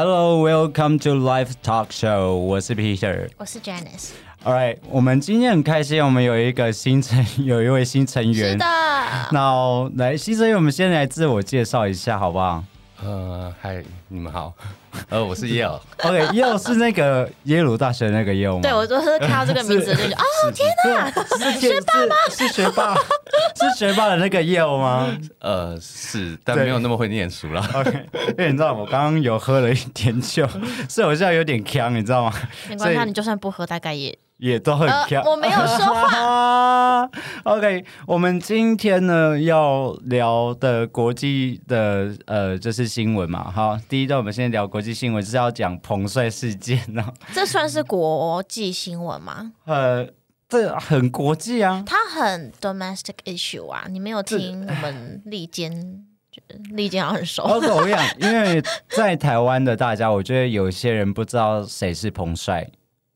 [0.00, 2.36] Hello, welcome to Live Talk Show。
[2.36, 3.28] 我是 Peter。
[3.36, 4.10] 我是 Janice。
[4.44, 8.52] All right，我们今天很开心，我们有一个新成，有一位新成员。
[8.52, 8.64] 是的，
[9.32, 12.62] 那来，新成员，我们先来自我介绍一下，好不好
[13.04, 14.52] 呃，嗨，你们好，
[15.08, 18.60] 呃，我是耶尔，？OK，又是那个耶鲁大学的那个耶尔吗？
[18.60, 21.08] 对我就是看到这个名字就觉得 哦，天哪，
[21.52, 22.16] 是学霸吗？
[22.28, 22.94] 是学霸，
[23.54, 27.64] 是学霸的那个耶尔吗呃，是，但没有那么会念书啦。
[27.72, 30.44] ？OK，因为你知道我刚刚有喝了一点酒，
[30.88, 32.32] 所以我现在有点呛，你知道吗？
[32.68, 37.10] 没关系你就算不喝，大概也也都很强、呃我没有说话。
[37.44, 43.50] OK，我们今天呢要聊的国际的呃，就是新闻嘛。
[43.50, 47.04] 好，第一段我们先聊国际新闻，就是要讲彭帅事件呢。
[47.34, 49.52] 这算是国际新闻吗？
[49.64, 50.06] 呃，
[50.48, 51.82] 这很国际啊。
[51.86, 55.70] 它很 domestic issue 啊，你没有听我们利坚，
[56.30, 57.42] 觉得利坚好像很熟。
[57.44, 62.68] 我跟你讲，因为在台湾的大家，我觉得有些人不知道谁是彭帅。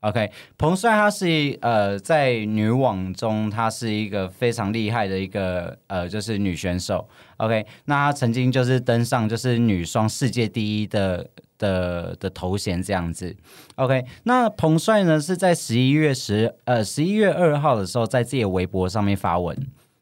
[0.03, 7.09] OK，彭帅他是呃，在女网中，他是一个非常厉害的一个呃，就是女选手。
[7.37, 13.37] OK，那他曾经就是登上就是女双世界第一的的的头衔这样子。
[13.77, 19.57] OK，那彭帅呢是在十一月十呃十一月二号的时候，在自己的微博上面发文。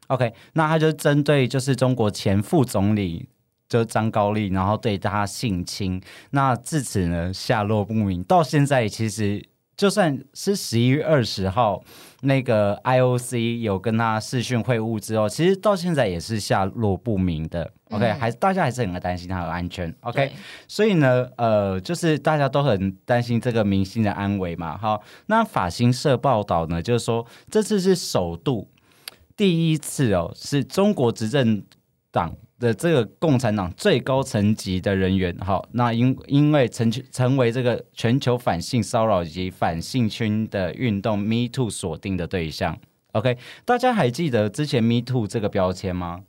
[0.07, 3.29] OK，那他就针对就是中国前副总理
[3.69, 9.41] 就张高丽，然后对他性侵，那至此呢下落不明，到现在其实
[9.75, 11.83] 就算是十一月二十号
[12.21, 17.71] 那个 IOC 有跟他视讯会晤之后，其实到现在也是下落不明的。
[17.89, 19.93] OK，、嗯还大家还是很担心他的安全。
[20.01, 20.31] OK，
[20.67, 24.77] 所以呢，呃，就是大家都很担心这个明星的安危嘛。
[24.77, 28.69] 好，那法新社报道呢，就是说这次是首度
[29.35, 31.63] 第一次哦，是中国执政
[32.11, 42.77] 党的这个共产党最高层级的人员，好，那因因为成成为这个全球反性骚扰以及反性侵的运动 Me Too 锁定的对象。
[43.13, 46.21] OK，大家还记得之前 Me Too 这个标签吗？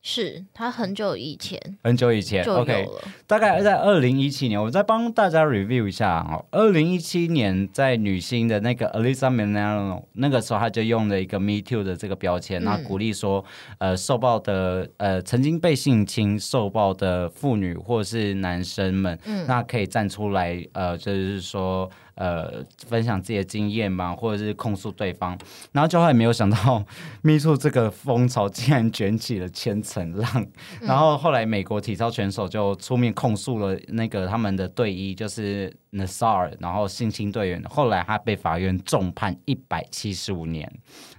[0.00, 3.02] 是他很久以前很久以前就有，OK，了。
[3.26, 6.44] 大概在二零一七年，我再帮大家 review 一下哦。
[6.50, 13.44] 二零一七年，在女星的那个 Alisa Milano 那个时候，他就用了一个 Me Too 的这个标签，嗯那、鼓励说，
[13.78, 21.90] 呃，受暴的呃曾经被性侵受暴的妇女或是男生们，嗯那可以站出来，呃，就是说。
[22.18, 25.38] 呃，分享自己的经验嘛，或者是控诉对方，
[25.70, 26.84] 然后就还没有想到，
[27.22, 30.46] Me Too 这个风潮竟然卷起了千层浪，
[30.80, 40.68] 然后后来美国体操选手就出面控诉了那个他们的队医，就是 Nassar，然后性侵队员，后来他被法院重判一百七十五年。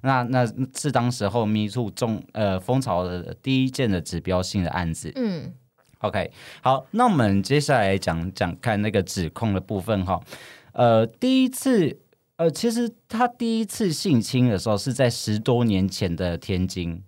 [0.02, 0.46] 那那
[0.76, 5.10] 是当时候 Me Too 重呃风潮的第一件的指标性的案子。
[5.16, 5.54] 嗯
[6.00, 6.30] ，OK，
[6.62, 10.20] 好，那我们接下来讲讲看那个指控的部分哈。
[10.74, 12.00] 呃，第一次，
[12.38, 17.04] 呃，其实他第一次性侵的时候是在十多年前的天津。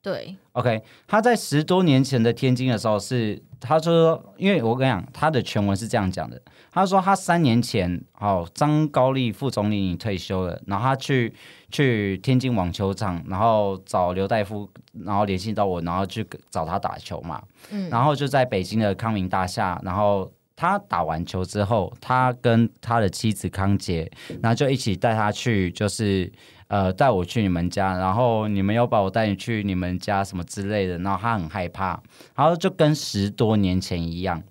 [0.00, 6.40] 对，OK，他在十多年前的天津的时候是，他说，因为我跟你讲，他的全文是这样讲的，
[6.70, 11.34] 他说他三年前，哦，张高丽副总理退休了，然后他去
[11.70, 14.70] 去天津网球场，然后找刘大夫，
[15.04, 20.30] 然后联系到我，然后去找他打球嘛，嗯然后就在北京的康明大厦，然后。
[20.60, 24.10] 他打完球之后，他跟他的妻子康杰，
[24.42, 26.28] 然后就一起带他去，就是
[26.66, 32.02] 呃带我去你们家，然后你们要把我带你去你们家什么之类的，然后他很害怕，
[32.34, 34.42] 然后就跟十多年前一样，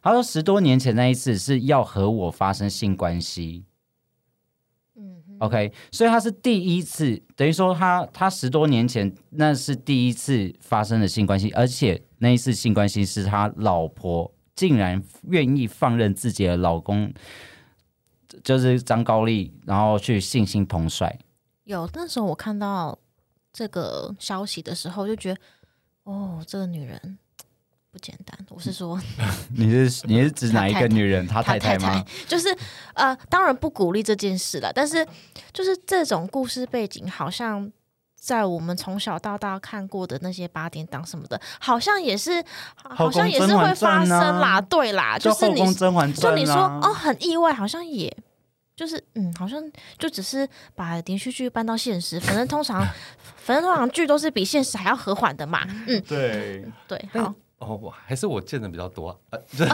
[0.00, 3.66] 他说十多年前那一次是要和我发生性关系。
[4.96, 17.12] 嗯哼，，OK，所以他是第一次，等于说他他十多年前那是第一次发生的性关系，而且那一次性关系是他老婆竟然愿意放任自己的老公。
[18.42, 21.18] 就是张高丽，然后去信心彭帅，
[21.64, 22.98] 有那时候我看到
[23.52, 25.40] 这个消息的时候，就觉得
[26.04, 27.18] 哦，这个女人
[27.90, 28.34] 不简单。
[28.48, 28.98] 我是说，
[29.54, 31.26] 你是你是指哪一个女人？
[31.26, 32.02] 她 她太太吗？
[32.26, 32.48] 就是
[32.94, 35.06] 呃，当然不鼓励这件事了，但是
[35.52, 37.70] 就是这种故事背景，好像
[38.22, 42.42] 在我们从小到大看过的那些八点档什么的，好像也是，
[42.76, 45.58] 好像也是会发生啦，对啦，就是你
[46.14, 48.16] 就你说哦，很意外，好像也。
[48.74, 49.62] 就是嗯，好像
[49.98, 52.82] 就只是把连续剧搬到现实，反正通常，
[53.36, 55.60] 反正通常剧都是比现实还要和缓的嘛。
[55.86, 59.16] 嗯，对，对，好，哦，我还是我见的比较多、啊。
[59.30, 59.40] 呃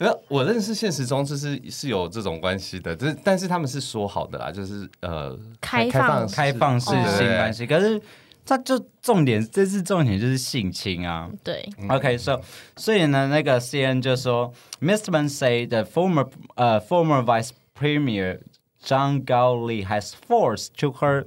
[0.00, 8.00] 呃我认识现实中就是是有这种关系的，就是但是他们是说好的啦，就是呃开放放开放式哦性关系，可是
[8.44, 11.28] 他就重点，这次重点就是性侵啊。
[11.44, 12.40] 对，Okay, so
[12.76, 15.10] 所以呢，那个 CNN 就说，Mr.
[15.10, 18.40] Man say the former uh, former Vice Premier
[18.84, 21.26] Zhang Gaoli has forced to her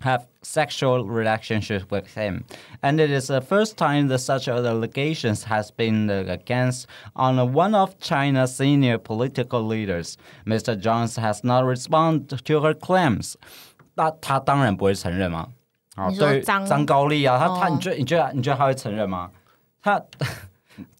[0.00, 2.44] have sexual relationship with him,
[2.82, 7.74] and it is the first time that such allegations has been uh, against on one
[7.74, 10.16] of China's senior political leaders.
[10.46, 10.78] Mr.
[10.78, 13.34] Jones has not responded to her claims.
[13.96, 15.48] 那他当然不会承认嘛。
[15.96, 19.32] 好，你说对于张张高丽啊，他他，哦你觉得你觉得你觉得他会承认吗？
[19.82, 20.00] 他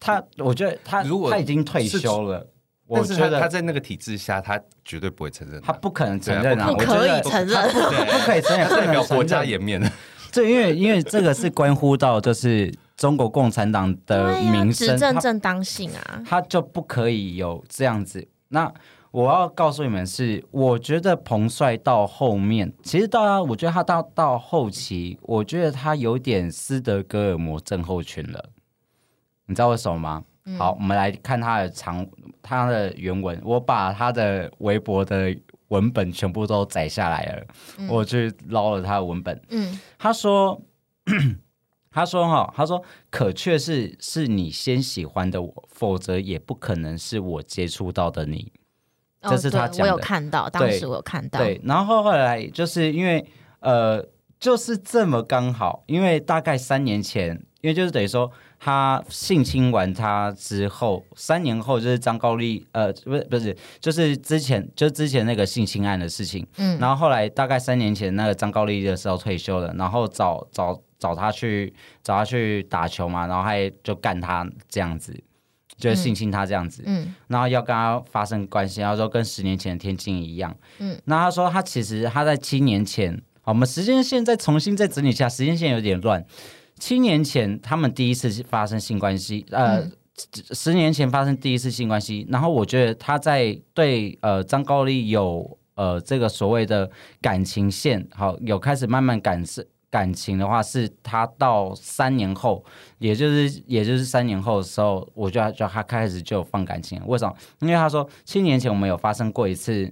[0.00, 2.44] 他，我觉得他如果他已经退休了，
[2.93, 5.61] 我但是觉得他他在那个体制下，他绝对不会承认的。
[5.65, 7.69] 他不可能承认啊，不可以承认。
[7.71, 9.91] 不可以承认，不代表国家颜面的。
[10.31, 18.27] 这因为因为这个是关乎到就是中国共产党的名声，执政正当性啊，他就不可以有这样子。
[18.49, 18.71] 那
[19.11, 28.49] 我要告诉你们是，我觉得彭帅到后面，其实到他，我觉得他到到后期，我觉得他有点斯德哥尔摩症候群了。
[29.45, 30.23] 你知道为什么吗？
[30.57, 32.05] 好，我们来看他的长
[32.41, 35.35] 他的原文，我把他的微博的
[35.69, 39.41] 文本全部都载下来了，我去捞了他的文本。
[39.49, 40.61] 嗯，他说，
[41.89, 48.51] 他说哈，他说可却是是你先喜欢的我，否则也不可能是我接触到的你。
[49.21, 53.25] 这是他哦对我有讲的看到，当对时我有看到，对，然后后来就是因为
[53.61, 54.05] 呃，
[54.37, 57.29] 就是这么刚好，因为大概三年前，
[57.61, 58.29] 因为就是等于说
[58.63, 75.13] 他性侵完他之后，三年后就是张高丽呃，不是不是，就是之前就之前那个性侵案的事情，嗯然后后来大概三年前那个张高丽的时候退休了，然后找找找他去找他去打球嘛，然后还就干他这样子。
[75.75, 80.55] 就是性侵他这样子，嗯然后要跟他发生关系，然后说跟十年前的天津一样。
[80.77, 86.23] 嗯，那他说他其实他在七年前，好，我们时间线再重新再整理一下，时间线有点乱。
[86.83, 89.79] 七年前他们第一次发生性关系，呃。
[89.79, 89.91] 嗯
[90.51, 96.87] 十年前发生第一次性关系，然后我觉得他在对呃张高丽有呃这个所谓的
[97.19, 102.63] 感情线，好有开始慢慢感是感情的话，是他到三年后，
[102.99, 107.05] 也就是也就是三年后的时候，我就就他开始就放感情了。
[107.07, 107.35] 为什么？
[107.61, 109.91] 因为他说七年前我们有发生过一次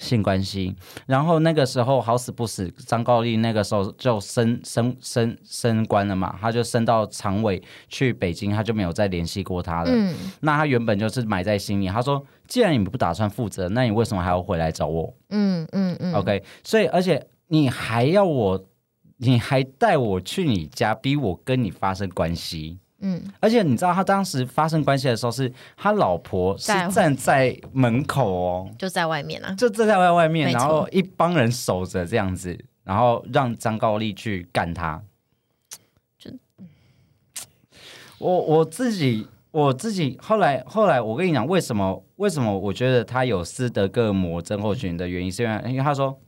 [0.00, 0.74] 性关系，
[1.06, 9.90] 然后那个时候好死不死，张高丽那个时候就升升升升官了嘛，他就升到常委去北京，他就没有再联系过他了。
[9.92, 18.66] 嗯那他原本就是埋在心里，他说：“既然你不打算负责，那你为什么还要回来找我、嗯嗯嗯 o k 所以而且你还要我，
[19.18, 22.79] 你还带我去你家，逼我跟你发生关系。
[23.02, 35.02] 嗯，而且你知道他当时发生关系的时候，是他老婆是站在门口哦，就在外面啊，就站在外外面，然后一帮人守着这样子，然后让张高丽去干他。
[36.18, 36.30] 就
[38.18, 46.20] 我我自己我自己后来后来，我跟你讲，为什么为什么我觉得他有斯德哥尔摩症候群的原因，是因为因为他说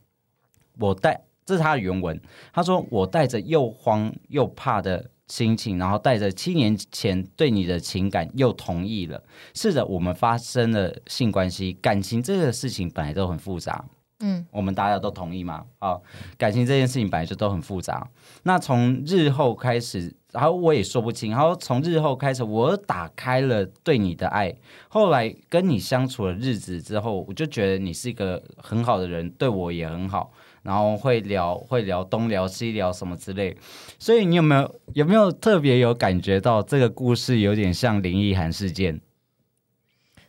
[0.79, 2.19] 我带这是他的原文，
[2.51, 9.23] 他说我带着又慌又怕的心情，然后带着七年前对你的情感又同意了。
[9.55, 13.83] 是的，我们发生了性关系，感情这个事情本来都很复杂，
[14.19, 15.65] 嗯我们大家都同意吗？
[15.79, 16.03] 好，
[16.37, 18.07] 感情这件事情本来就都很复杂。
[18.43, 21.31] 那从日后开始，然后我也说不清。
[21.31, 24.55] 然后从日后开始，我打开了对你的爱。
[24.87, 30.31] 后来跟你相处了日子之后，我就觉得你是一个很好的人，对我也很好。
[30.63, 33.55] 然后会聊会聊东聊西聊什么之类。
[33.99, 38.99] 所以你有没有有没有特别有感觉到这个故事有点像林奕涵事件？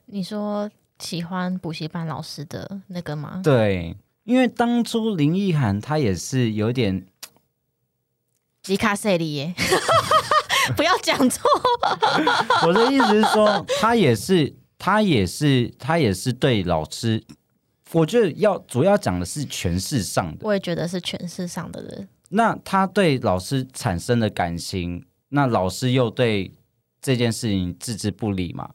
[0.07, 3.41] 你说喜欢补习班老师的那个吗？
[3.43, 7.07] 对，因为当初林奕涵他也是有点
[8.63, 9.55] 吉卡塞利耶，
[10.77, 11.49] 不要讲错。
[12.67, 17.25] 我的意思是说，他也是，他也是，他也是对老师，
[17.95, 20.39] 我觉得要主要讲的是诠释上的。
[20.43, 26.53] 我也觉得是权势上的人，那他对老师产生的感情，那老师又对
[27.01, 28.69] 这件事情置之不理嘛？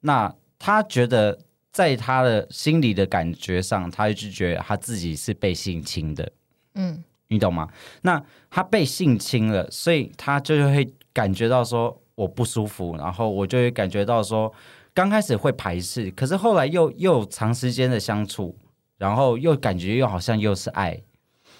[0.00, 1.38] 那他觉得
[1.72, 6.30] 在他的心里的感觉上，他就觉得他自己是被性侵的。
[6.74, 7.68] 嗯你懂吗？
[8.02, 14.52] 那他被性侵了，所以他就会感觉到说我不舒服，然后我就会感觉到说，
[14.94, 18.56] 刚开始会排斥，可是后来又又长时间的相处，
[18.98, 21.02] 然后又感觉又好像又是爱。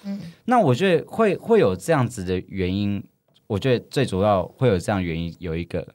[0.05, 3.03] 嗯那我觉得会会有这样子的原因，
[3.47, 5.95] 我觉得最主要会有这样原因有一个，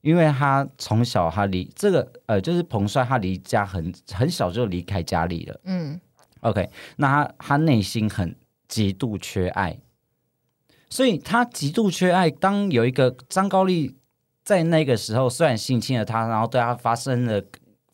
[0.00, 5.60] 因为他从小他离这个呃，就是彭帅他离家很很小就离开家里了。
[5.64, 6.00] 嗯
[6.40, 8.36] OK，那他他内心很
[8.68, 9.78] 极度缺爱，
[10.90, 12.28] 所以他极度缺爱。
[12.28, 13.96] 当有一个张高丽
[14.42, 17.42] 在那个时候虽然性侵了他，然后对他发生了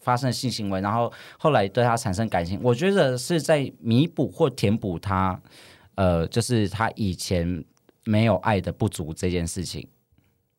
[0.00, 5.40] 发生性行为，然后后来对他产生感情，我觉得是在弥补或填补他，
[5.94, 7.64] 呃，就是他以前
[8.04, 9.86] 没有爱的不足这件事情。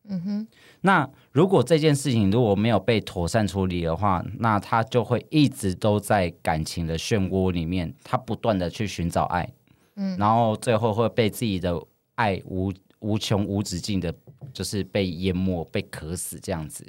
[0.08, 0.48] 嗯哼，
[0.80, 9.48] 那如果这件事情如果没有被妥善处理的话，那他就会一直都在感情的漩涡里面，他不断的去寻找爱，
[9.94, 11.80] 嗯然后最后会被自己的
[12.16, 14.12] 爱无无穷无止境的，
[14.52, 16.84] 就是被淹没、被渴死这样子。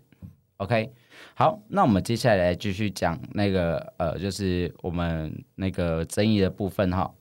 [0.63, 0.93] OK，
[1.35, 7.13] 好，那我们接下来继续讲那个呃，就是我们那个争议的部分哈。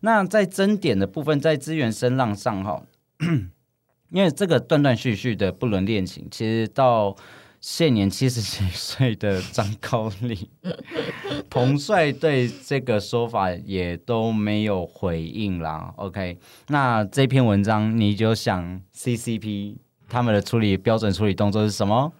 [0.00, 2.82] 那在争点的部分，在资源声浪上哈，
[4.10, 7.14] 因为这个断断续续的不伦恋情，其实到
[7.60, 10.50] 现年七十几岁的张高丽，
[11.48, 15.94] 彭帅对这个说法也都没有回应啦。
[15.96, 19.76] OK，那这篇文章你就想 CCP
[20.12, 22.12] 他们的处理标准处理动作是什么？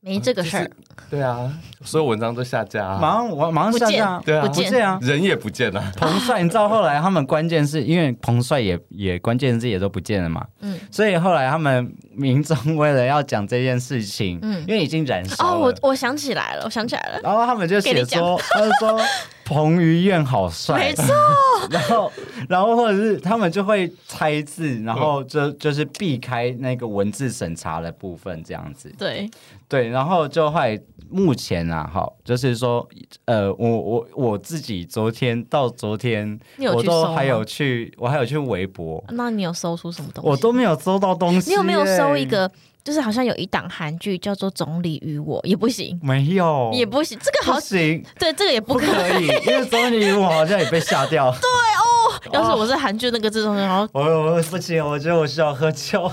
[0.00, 0.70] 没这个事儿，
[1.08, 1.50] 对啊，
[1.82, 4.42] 所有文章都下架啊，马上我马上下架，对啊。
[4.46, 4.86] 不见。
[4.86, 4.98] 啊。
[5.00, 5.82] 人也不见了。
[5.96, 10.78] 彭帅，你知道后来他们关键是因为彭帅也也关键字也都不见了嘛，嗯。
[10.90, 14.62] 所以后来他们民众为了要讲这件事情，嗯。
[14.68, 19.00] 因为已经燃烧哦，我我想起来了，我想起来了，然后他们就写说，他就说
[19.44, 21.04] 彭于晏好帅没，错，
[21.70, 22.12] 然后
[22.48, 28.92] 然后或者是他们就会猜字，然后就就是避开那个文字审查的部分，这样子。
[28.98, 29.28] 对，
[29.68, 32.86] 对，然后就会目前啊，好，就是说，
[33.26, 36.38] 呃，我我我自己昨天到昨天，
[36.74, 40.30] 我都还有去，我还有去微博，那你有搜出什么东西？
[40.30, 41.50] 我都没有搜到东西。
[41.50, 42.24] 你有没有搜一？
[42.24, 42.50] 个？
[42.84, 51.30] 就是好像有一档韩剧叫做《总理与我》，也不行，没有，也不行，这个好不，行，对，这个也不不可可以，因为总理与我好像也被下掉。
[51.40, 51.82] 对哦
[52.32, 56.12] 要是我是韩剧那个制作人，然后我我不行，我觉得我需要喝酒。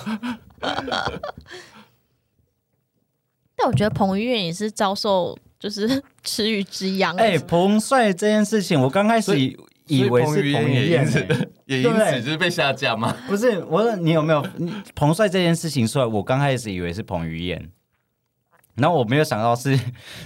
[3.56, 7.16] 但我觉得彭于晏也是遭受就是池鱼之殃。
[7.18, 9.32] 哎，彭帅这件事情，我刚开始
[9.92, 13.16] 以以为是彭于晏、 也因此欸也因此就是被下架吗？
[13.28, 16.06] 不是，我说你有没有你彭帅这件事情出来？
[16.06, 17.70] 我刚开始以为是彭于晏，
[18.76, 19.78] 然后我没有想到是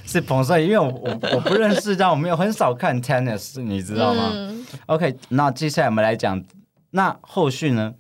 [0.06, 6.44] 是彭帅，因为我我我不认识但，我没有很少看 tennis，你知道吗、嗯 o k 那接下来我们来讲，
[6.92, 7.94] 那后续呢，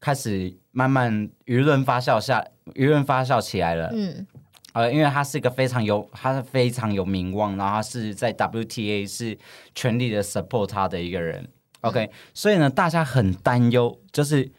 [0.00, 3.90] 开始慢慢舆论发酵下，舆论发酵起来了。
[3.94, 4.26] 嗯
[4.72, 9.36] 呃，因为他是一个非常有，他是非常有名望，然后他是在 WTA 是
[9.74, 11.48] 全力的 support 他的一个人。
[11.80, 14.50] OK，、所以呢，大家很担忧，就是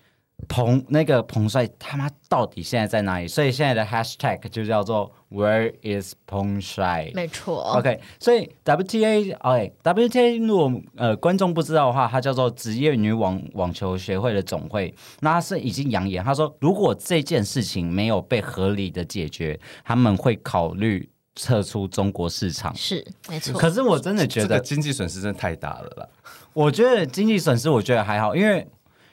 [0.48, 3.28] 彭那个彭帅他妈到底现在在哪里？
[3.28, 7.12] 所以现在的 hashtag 就叫做 Where is 彭帅？
[7.14, 7.62] 没错。
[7.78, 14.94] OK，所以 WTA OK，WTA 如果呃观众不知道的话，它叫做职业女网网球协会的总会。
[15.22, 22.76] 那它是已经扬言，他说如果这件事情没有被合理的解决，他们会考虑撤出中国市场。
[22.76, 23.58] 是没错。
[23.58, 26.08] 可是我真的觉得，这个经济损失真的太大了啦。
[26.54, 28.68] 我觉得经济损失，我觉得还好，因为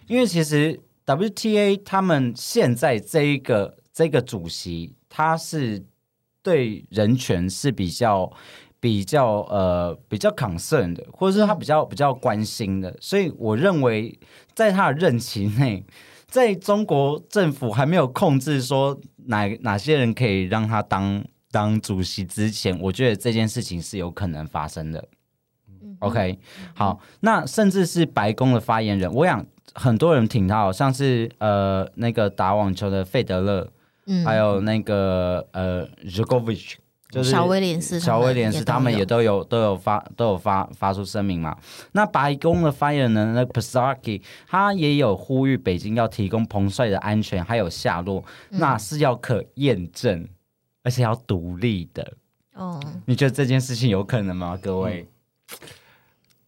[0.09, 0.79] 因为其实
[1.09, 5.83] WTA 他们现在这一个这个主席，他是
[6.43, 8.31] 对人权是比较
[8.79, 14.19] 比较呃比较 concern 的，或者是他比较比较关心的，所以我认为
[14.53, 15.83] 在他的任期内，
[16.27, 25.09] 在中国政府还没有控制说哪哪些人可以让他当当主席之前，我觉得这件事情是有可能发生的。
[26.01, 26.39] OK，
[26.75, 29.45] 好，那甚至是白宫的发言人，我想
[29.79, 33.71] 很多人挺他，好像是呃那个打网球的费德勒，
[34.07, 36.77] 嗯还有那个呃 z h o k o v i c
[37.11, 41.57] 就是小威廉斯小威廉斯他们也都有都有发都有发发出声明嘛。
[41.93, 50.29] 那白宫的发言人那个 Psaki 他也有呼吁北京要提供彭帅的安全还有下落，嗯那是要可验证，
[50.83, 52.13] 而且要独立的。
[52.53, 55.09] 哦，你觉得这件事情有可能吗，各位？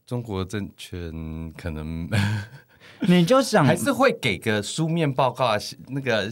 [0.04, 2.06] 中国政权可能
[3.08, 5.56] 你就想还是会给个书面报告啊，
[5.88, 6.30] 那个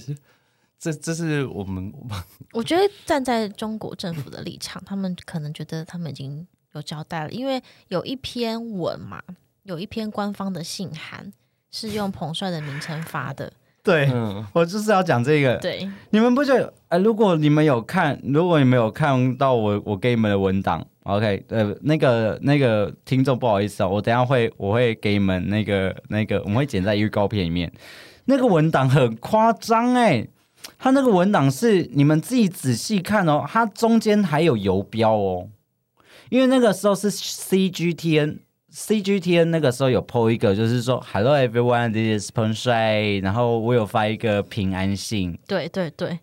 [0.78, 1.92] 这这是我们
[2.52, 9.20] 我觉得站在中国政府的立场，他们可能觉得他们已经有交代了，因为有一篇文嘛，
[9.64, 11.32] 有一篇官方的信函
[11.70, 14.08] 是用彭帅的名称发的，对。
[14.12, 16.72] 嗯我就是要讲这个，对，你们不觉得？
[16.88, 27.72] 呃，如果你们有看，如果你们有看到我我给你们的文档，OK，呃，那个那个听众不好意思哦，我等下会我会给你们那个那个，我们会剪在预告片里面。
[28.26, 30.28] 那个文档很夸张哎，
[30.78, 35.48] 它那个文档是你们自己仔细看哦，它中间还有游标哦，
[36.28, 46.18] 因为那个时候是 CGTN CGTN 那个时候有 PO 一个，就是说 Hello everyone, this is 彭帅，然后我有发一个平安信，对对对，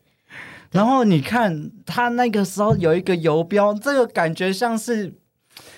[0.75, 5.13] 然后你看他那个时候有一个游标，这个感觉像是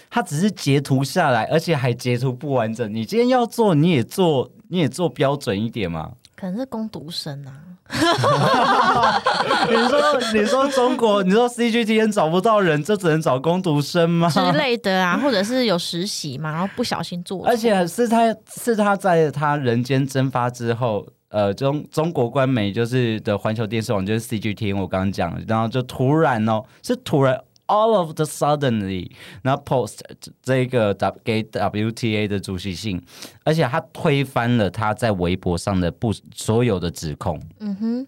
[0.09, 2.91] 他只是截图下来，而且还截图不完整。
[2.93, 6.11] 你今天要做，你也做，你也做标准一点嘛。
[6.35, 7.51] 可能是攻读生啊，
[9.67, 9.99] 你说，
[10.33, 14.29] 你说中国，你说 CGTN 找不到人，就只能找工读生吗？
[14.29, 29.99] 之类的啊，或者是有实习嘛，然后不小心做，而且是他是他在他人间蒸发之后，呃，中中国官媒就是的环球电视网就是 CGTN，我刚刚讲的，然后就突然哦，是突然 all of the suddenly，然后 post
[30.41, 33.01] 这个 W 给 WTA 的主席信，
[33.43, 38.07] 而且他推翻了他在微博上的不所有的指控，嗯哼，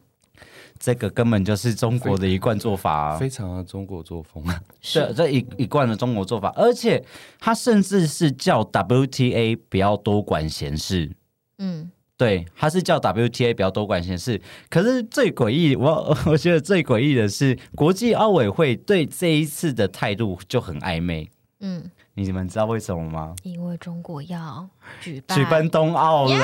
[0.80, 3.18] 这个根本就是中国的一贯做法、啊。
[3.18, 4.42] 非常的中国作风。
[4.46, 4.62] 啊！
[4.80, 7.04] 是这一一贯的中国做法，而且
[7.38, 11.12] 他甚至是叫 WTA 不要多管闲事。
[11.58, 14.40] 嗯，对，他是叫 WTA 不要多管闲事。
[14.70, 21.30] 可是最诡异，我 我觉得最诡异的是，国际奥委会对这一次的态度就很暧昧。
[21.62, 21.82] 嗯，
[22.16, 23.34] 你们知道为什么吗？
[23.44, 24.68] 因为中国要
[25.00, 26.36] 举办举办冬奥了，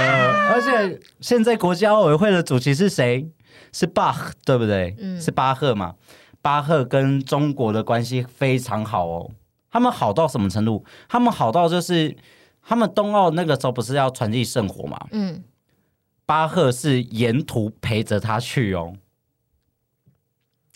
[0.49, 3.29] 而且现在国际奥委会的主席是谁？
[3.73, 4.95] 是巴赫，对不对？
[4.97, 5.95] 嗯是巴赫嘛？
[6.41, 9.29] 巴赫跟中国的关系非常好哦。
[9.69, 10.85] 他们好到什么程度？
[11.09, 12.15] 他们好到就是
[12.65, 14.97] 他们冬奥那个时候不是要传递圣火嘛？
[15.11, 15.43] 嗯，
[16.25, 18.93] 巴赫是沿途陪着他去哦，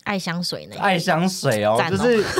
[0.04, 2.24] 爱香水呢，爱香水哦，哦就是。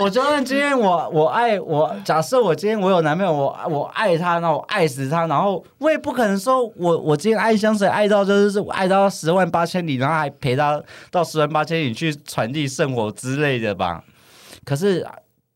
[0.00, 14.04] 我就算今天我我爱我，假设我今天我有男朋友，我我爱他，那我爱死他，然后我也不可能说我我今天爱香水爱到就是爱到十万八千里，然后还陪他到十万八千里去传递圣火之类的吧？
[14.64, 15.04] 可是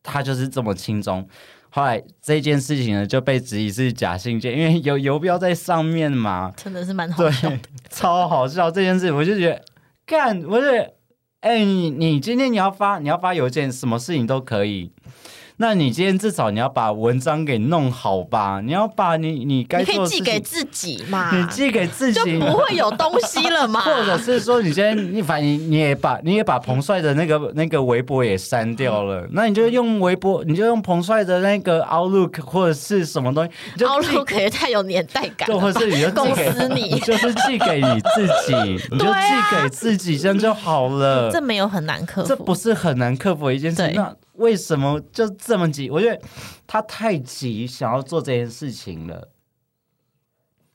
[0.02, 1.28] 他就是这么轻松。
[1.74, 7.58] 后来这件事情呢就被质疑是假信件，因为有邮标在上面嘛，真的是蛮好笑的。
[7.88, 9.64] 超好笑这件事，我就觉得
[10.04, 10.92] 干，我就觉得，
[11.40, 14.92] 哎、你你今天你要发你要发邮件，什么事情都可以。
[15.62, 18.60] 那你今天至少你要把文章给弄好吧？
[18.60, 23.78] 你要把你你该你可以寄给自己嘛，你寄给自己就，不会有东西了嘛。
[23.86, 38.54] 或者是说你今天你反正你你也把你也把彭帅的那个那个微博也删掉了，那你就用微博，你就用彭帅的那个 Outlook 或者是什么东西，Outlook 也太有年代感对，了或者是你就寄公给司你 就是寄给你自己，
[38.90, 39.12] 你就寄
[39.52, 41.30] 给自己，这样就好了。
[41.30, 43.92] 这没有很难克服，这不是很难克服的一件事对。
[43.92, 45.88] 那为什么就这么急？
[45.88, 46.20] 我觉得
[46.66, 49.30] 他太急，想要做这件事情了，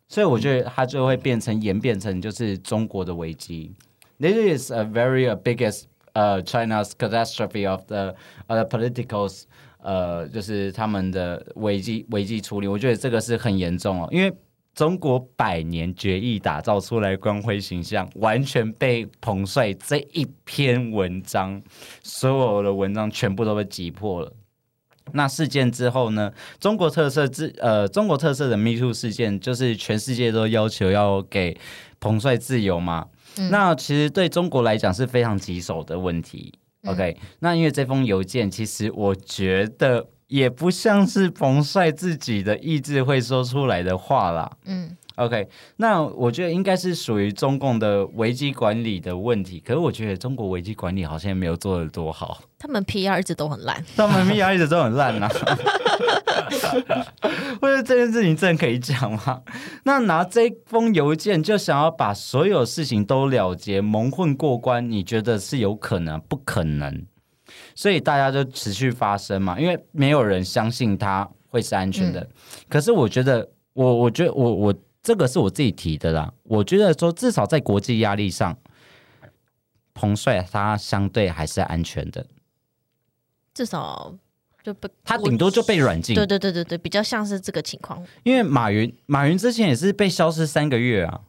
[0.08, 3.76] 所以我觉得他就会变成演变成就是中国的危机。
[4.20, 8.16] This is a very a biggest uh China's catastrophe of the
[8.48, 9.44] uh politicals
[9.80, 14.34] 呃，就是他们的危机危机处理，我觉得这个是很严重哦，因为
[14.78, 21.60] 中国百年决议打造出来光辉形象，完全被彭帅这一篇文章，
[22.04, 24.32] 所有的文章全部都被击破了。
[25.14, 26.32] 那事件之后呢？
[26.60, 31.58] 中国特色之呃，中国特色的 Me Too 事件，就是全世界都要求要给
[32.00, 33.08] 彭帅自由嘛。
[33.40, 36.54] 嗯那其实对中国来讲是非常棘手的问题。
[36.86, 44.52] OK，那因为这封邮件，其实我觉得也不像是彭帅自己的意志会说出来的话啦。
[44.66, 49.60] 嗯，OK，那我觉得应该是属于中共的危机管理的问题。
[49.60, 55.30] 可是我觉得中国危机管理好像没有做的多好，他们 PR 一直都很烂，他们 PR 一直都很烂呐、
[57.60, 59.42] 我觉得这件事情真的可以讲吗？
[59.84, 66.20] 那拿这封邮件就想要把所有事情都了结、蒙混过关，你觉得是有可能？
[66.22, 67.06] 不可能。
[67.78, 72.28] 所以大家就持续发生嘛，因为没有人相信它会是安全的。
[72.68, 76.34] 可是我觉得，我我觉得我我这个是我自己提的啦。
[76.42, 78.58] 我觉得说，至少在国际压力上，
[79.94, 82.26] 彭帅他相对还是安全的，
[83.54, 84.12] 至少
[84.64, 86.16] 就被他顶多就被软禁。
[86.16, 91.22] 对对对对对，比较像是这个情况因为马云，马云之前也是被消失三个月啊。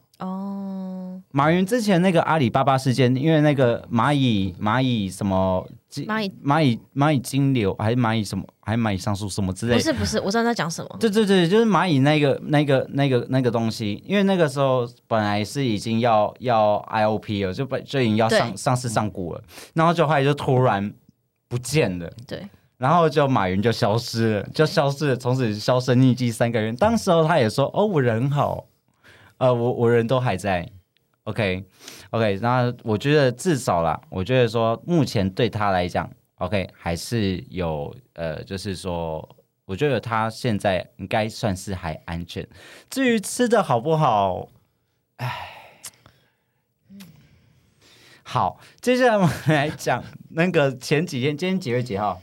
[1.28, 1.32] 哦。
[1.32, 5.66] 马云之前那个阿里巴巴事件，因为那个蚂蚁蚂蚁什么
[6.06, 10.96] 蚂蚁蚂蚁蚂蚁金流还是蚂蚁什么还是蚂蚁上树什么之类的，不是不是，我知道在讲什么。
[10.98, 19.42] 对对对，就是蚂蚁那个那个那个那个东西，因为那个时候本来是已经要要 IOP 了，就本就已经要上上市上股了，
[19.74, 20.92] 然后就后来就突然
[21.48, 22.10] 不见了。
[22.26, 22.42] 对，
[22.78, 26.72] 然后就马云就消失了，就消失了，从此销声匿迹三个月。
[26.72, 28.64] 当时候他也说：“哦，我人好，
[29.38, 30.66] 呃，我我人都还在。
[31.28, 31.62] ”OK
[32.10, 39.36] OK，那我觉得至少啦，我觉得说目前对他来讲，OK 还是有呃，就是说
[39.66, 42.48] 我觉得他现在应该算是还安全。
[42.88, 44.48] 至于吃的好不好，
[45.16, 45.82] 唉，
[48.22, 52.22] 好，接下来我们来讲那个前几天，今天几月几号？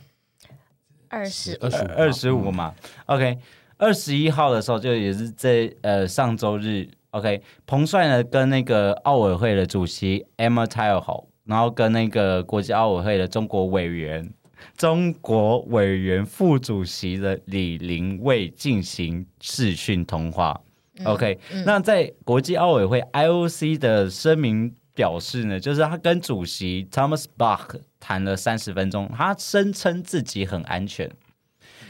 [1.08, 2.74] 二十二十五二十五嘛
[3.06, 3.38] ，OK，
[3.78, 14.34] 二十一号的时候就也是这呃上周日，OK，彭帅呢跟那个奥委会的主席 Emma t y l e 然后跟那个国际奥委会的中国委员、
[14.76, 20.60] 中国委员副主席的李林蔚进行视讯通话。
[21.04, 31.12] OK，、那在国际奥委会 IOC 的声明表示呢，就是他跟主席 Thomas Bach 谈了三十分钟，他声称自己很安全。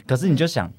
[0.06, 0.72] 可是你就想，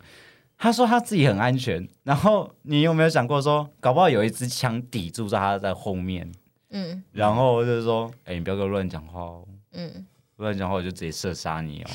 [0.58, 6.32] 他说他自己很安全，然后你有没有想过说，搞不好有一支枪抵住在他在后面，
[6.72, 10.06] 嗯然后就是说，哎、你不要跟我乱讲话哦，嗯，
[10.38, 11.90] 乱讲话我就直接射杀你哦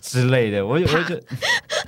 [0.00, 0.66] 之类的。
[0.66, 1.22] 我我就觉得，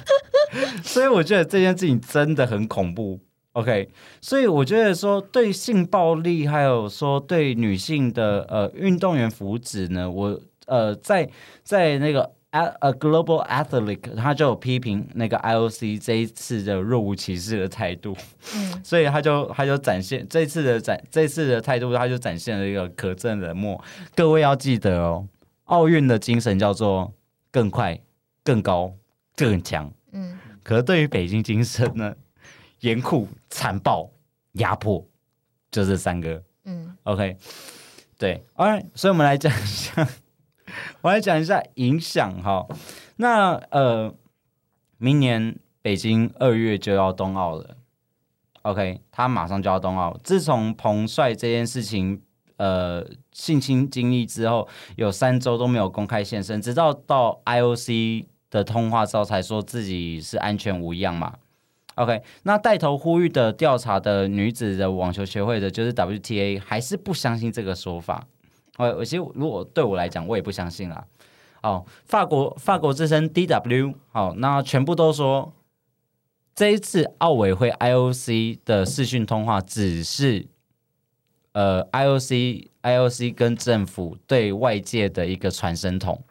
[0.84, 3.18] 所以我觉得这件事情真的很恐怖。
[3.52, 11.28] OK，所以我觉得说对性暴力，还有说对女性的呃运动员福祉呢，我呃在
[11.62, 18.16] 在那个 a 呃 Global Athletic，他就有批评那个 IOC 这一次的若无其事的态度，
[18.54, 23.82] 嗯 所以他就他就展现这次的展这次的态度，他就展现了一个可憎冷漠。
[24.14, 25.26] 各位要记得哦，
[25.64, 27.12] 奥运的精神叫做
[27.50, 27.98] 更快、
[28.44, 28.92] 更高、
[29.36, 29.90] 更强。
[30.12, 32.14] 嗯可是对于北京精神呢，
[32.80, 34.08] 严酷、残暴、
[34.52, 35.04] 压迫，
[35.70, 36.40] 就这三个。
[36.64, 37.36] 嗯 OK，
[38.16, 40.06] 对，Alright，所以我们来讲一下，
[41.02, 42.66] 我来讲一下影响哈。
[43.16, 44.14] 那呃，
[44.98, 47.76] 明年北京二月就要冬奥了
[48.62, 50.16] ，OK，他马上就要冬奥。
[50.22, 52.20] 自从彭帅这件事情
[52.56, 61.34] 呃性侵经历之后，有三周都没有公开现身，直到到 IOC 的通话之后才说自己是安全无恙嘛。
[61.96, 68.26] OK，那带头呼吁的调查的女子的网球协会的，就是 WTA，还是不相信这个说法。
[68.78, 71.06] 我我其实如果对我来讲，我也不相信啦。
[71.62, 75.52] 哦，法国法国之声 DW，好，那全部都说
[76.54, 80.48] 这一次奥委会 IOC 的视讯通话只是
[81.52, 86.24] 呃 IOC IOC 跟政府对外界的一个传声筒，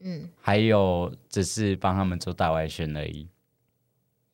[0.00, 3.28] 嗯，还有只是帮他们做大外宣而已。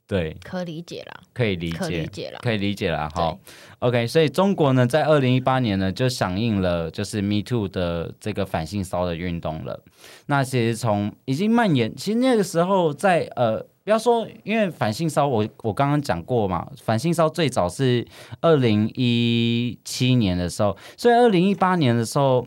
[0.09, 2.40] 对，可理解啦，可以理可解，理解啦。
[2.42, 3.11] 可以理解了。
[3.14, 3.38] 好
[3.81, 9.85] ，OK，所以中国呢，在二零一八年呢，就响应了就是 Me Too 的这个反性骚的运动了。
[10.25, 18.07] 那其实从已经蔓延，其实那个时候在呃，不要说，因为反性骚，我我刚刚讲过嘛，反性骚最早是
[18.40, 22.47] 二零一七年的时候，所以二零一八年的时候。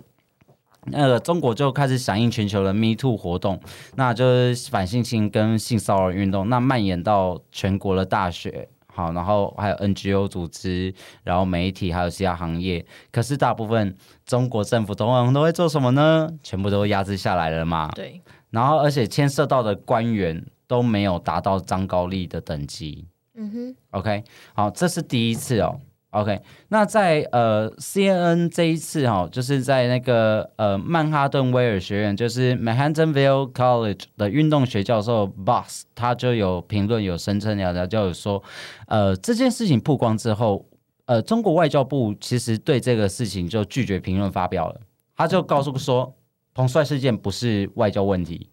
[0.88, 3.60] 那个中国就开始响应全球的 Me Too 活动，
[3.96, 12.84] 那就是反性侵跟性骚扰运动，那蔓延到全国的大学，好，然后还有 NGO 组织，然后媒体，还有其他行业。
[13.12, 16.28] 可是大部分中国政府通常都会做什么呢？
[16.42, 17.88] 全部都压制下来了嘛。
[17.96, 23.06] 对，然后而且牵涉到的官员都没有达到张高丽的等级。
[23.36, 25.80] 嗯哼，OK，好，这是第一次哦。
[26.12, 38.44] OK，那在呃 CNN 这一次哦，就是在那个呃曼哈顿威尔学院，就是 Manhattanville College 的运动学教授 Boss，他就有评论有声称聊聊，就有说，
[38.88, 40.66] 呃这件事情曝光之后，
[41.06, 44.82] 呃中国外交部其实对这个事情就拒绝评论发表了，
[45.16, 46.14] 他就告诉说，
[46.54, 48.50] 彭帅事件不是外交问题，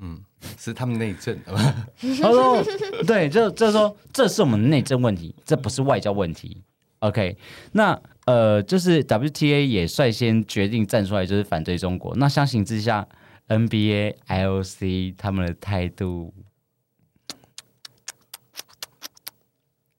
[0.00, 0.24] 嗯，
[0.56, 2.62] 是他们内政， 他说
[3.06, 6.62] ：“对，就就是说，这是我们内政问题，这不是外交问题。
[7.00, 7.36] OK，
[7.72, 12.14] 那呃，就是 WTA 也率先决定站出来，就是反对中国。
[12.16, 13.06] 那相形之下
[13.48, 16.34] ，NBA、IOC 他们的态度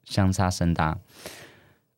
[0.04, 1.00] 相差甚大。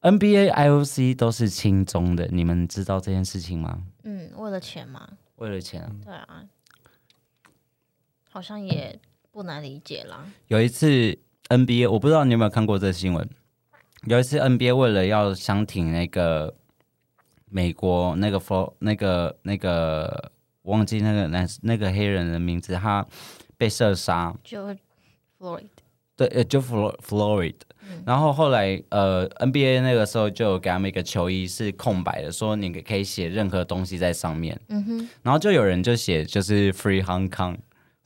[0.02, 3.84] NBA、IOC 都是亲中的，你们知道这件事情吗？
[4.04, 6.44] 嗯，为了钱吗，为了钱啊，对啊，
[8.32, 8.98] 好像也
[9.32, 10.26] 不难理解啦。
[10.48, 10.88] 有一次
[11.50, 13.30] NBA，我不知道你有没有看过这个新闻。
[14.08, 16.56] 有一次 NBA 为了要相挺那个
[17.50, 20.32] 美国那个 f 那个那个
[20.64, 23.06] 忘记那个男那个黑人的名字，他
[23.58, 24.76] 被射杀，就
[25.38, 25.68] Floyd，
[26.16, 27.56] 对，呃，就 Flo Floyd。
[28.06, 34.60] 然后后来呃 NBA 那个时候就给他们一个球衣是空白的，说你可以写任何东西在上面。
[34.70, 37.58] 嗯哼，然后就有人就写就是 Free Hong Kong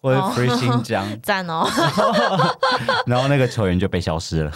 [0.05, 1.03] 或者哦 Free 新疆。
[1.23, 1.67] 赞哦，
[3.07, 4.51] 然后那个球员就被消失了，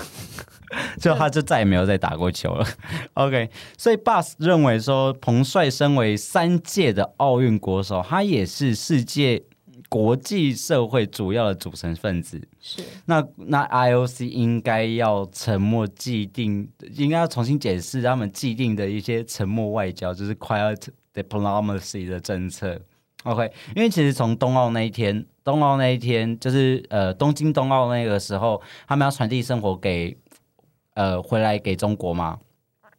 [1.01, 2.63] 就他就再也没有再打过球了。
[3.15, 9.41] OK，所以 Bus 认为说，彭帅身为三届的奥运国手，他也是世界
[9.89, 12.39] 国际社会主要的组成分子。
[12.61, 22.79] 是那那 IOC 应该要沉默既定，应该要重新解释他们既定的一些沉默外交，就是 quiet diplomacy 的政策。
[23.23, 30.17] OK，因为其实从冬奥那一天，冬奥那一天就是呃东京冬奥那个时候，他们要传递生活给
[30.93, 32.39] 呃回来给中国嘛。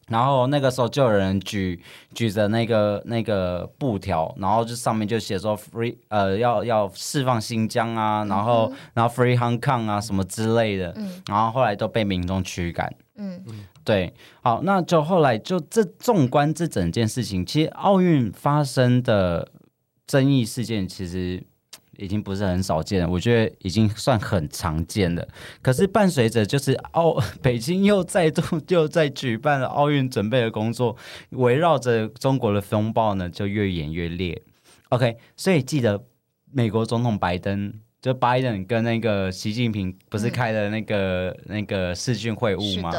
[0.08, 1.80] 然后那个时候就有人举
[2.14, 11.22] 举着那个那个布条，然后就上面就写说 free 呃要要释放新疆啊，然后、然后 free Hong Kong 啊什么之类的，嗯。
[11.28, 12.92] 然后后来都被民众驱赶。
[13.16, 13.40] 嗯。
[13.84, 19.48] 对，好，那就后来就这纵观这整件事情，其实奥运发生的
[20.10, 21.40] 争议事件其实
[21.96, 25.28] 已经不是很少见了，我觉得已经算很常见了。
[25.62, 30.96] 可是伴随着就是奥 北京又再度又在举办了奥运准备的工作，
[31.30, 34.42] 围绕着中国的风暴呢就越演越烈。
[34.88, 36.04] OK，所以记得
[36.50, 37.72] 美国总统拜登。
[38.00, 42.92] 就拜登跟那个习近平不是开了那个、那个视讯会晤吗？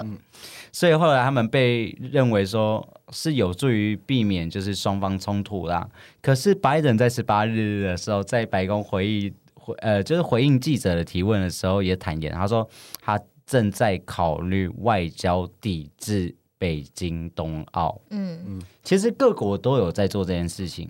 [0.72, 5.90] 所以后来他们被认为说是有助于避免就是双方冲突啦。
[6.22, 12.68] 可是拜登在十八日的时候，在白宫回忆回呃就是回应记者的提问的时候，也坦言他说
[13.02, 18.00] 他正在考虑外交抵制北京冬奥。
[18.12, 20.90] 嗯嗯其实各国都有在做这件事情，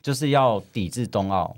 [0.00, 1.54] 就是要抵制冬奥。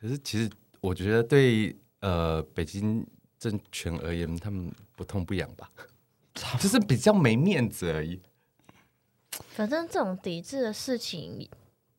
[0.00, 3.06] 可是其实我觉得对呃北京
[3.38, 5.70] 政权而言，他们不痛不痒吧，
[6.58, 8.20] 就是比较没面子而已。
[9.50, 11.48] 反正这种抵制的事情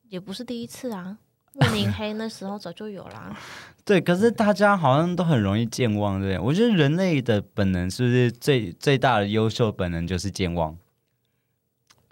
[0.09, 1.17] 也不是第一次啊，
[1.53, 3.35] 慕尼黑那时候早就有啦。
[3.83, 6.37] 对，可是大家好像都很容易健忘，对？
[6.37, 10.77] 我觉得人类的本能是不是最最大的优秀本能就是健忘？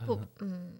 [0.05, 0.71] 不，嗯，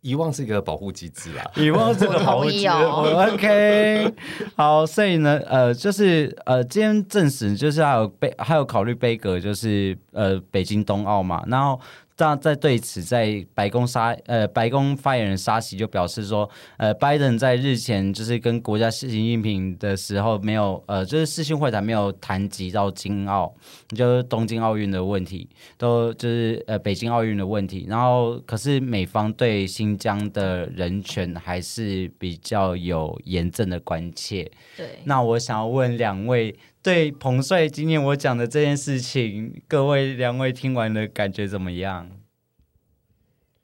[0.00, 4.14] 遗忘是一个保护机制啦， 遗忘是个保护机制哦 OK，
[4.56, 11.80] 好，所以呢，呃，就是呃，今天证实就是还有贝还有考虑贝格，就是呃北京冬奥嘛，然后。
[12.20, 23.50] 那在对此，在白宫沙呃白宫发言人沙奇就表示说，呃，拜登在日前就是跟国家习近平的时候没有呃，就是视讯会谈没有谈及到京奥，
[23.96, 27.86] 就是东京奥运的问题，都就是呃北京奥运的问题。
[27.88, 34.42] 然后可是美方对新疆的人权还是比较有严正的关切。
[34.76, 42.10] 对，那我想要问两位，对彭帅今天我讲的这件事情，各位两位听完的感觉怎么样？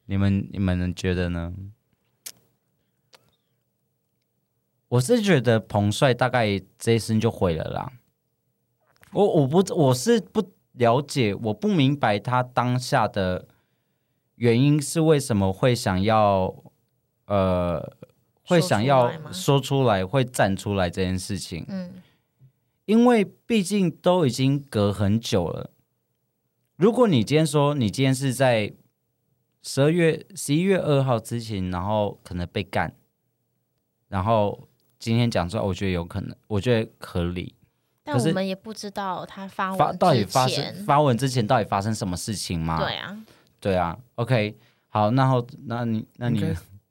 [0.04, 1.54] 你们你们觉得呢？
[4.88, 7.92] 我是觉得彭帅大概这一生就毁了啦。
[9.12, 13.48] 我我不我是不了解，我不明白他当下的
[14.34, 16.54] 原因是为什么会想要
[17.24, 17.96] 呃
[18.44, 21.64] 会想要说出来会站出来这件事情。
[21.68, 21.90] 嗯，
[22.86, 25.70] 因为毕竟都已经隔很久了。
[26.76, 28.72] 如果你今天说你今天是在
[29.62, 32.94] 十二月、十一月二号之前，然后可能被干，
[34.08, 34.68] 然后
[34.98, 37.54] 今天讲出来，我觉得有可能，我觉得合理。
[38.04, 42.78] 但我们也不知道他发发文之到底发生，发文之前到底发生什么事情吗？
[42.78, 43.24] 对啊，
[43.58, 46.40] 对啊，OK，好，那后那你那你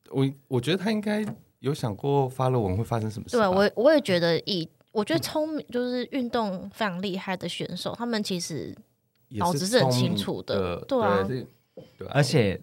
[0.10, 1.26] 我我觉得他应该
[1.60, 3.48] 有想过发了文会发生什么事吧。
[3.48, 8.74] 对我我也觉得以我觉得聪明就是运动非常厉害的选手，他们其实
[9.28, 12.62] 也脑子是很清楚的的，对啊对啊，而且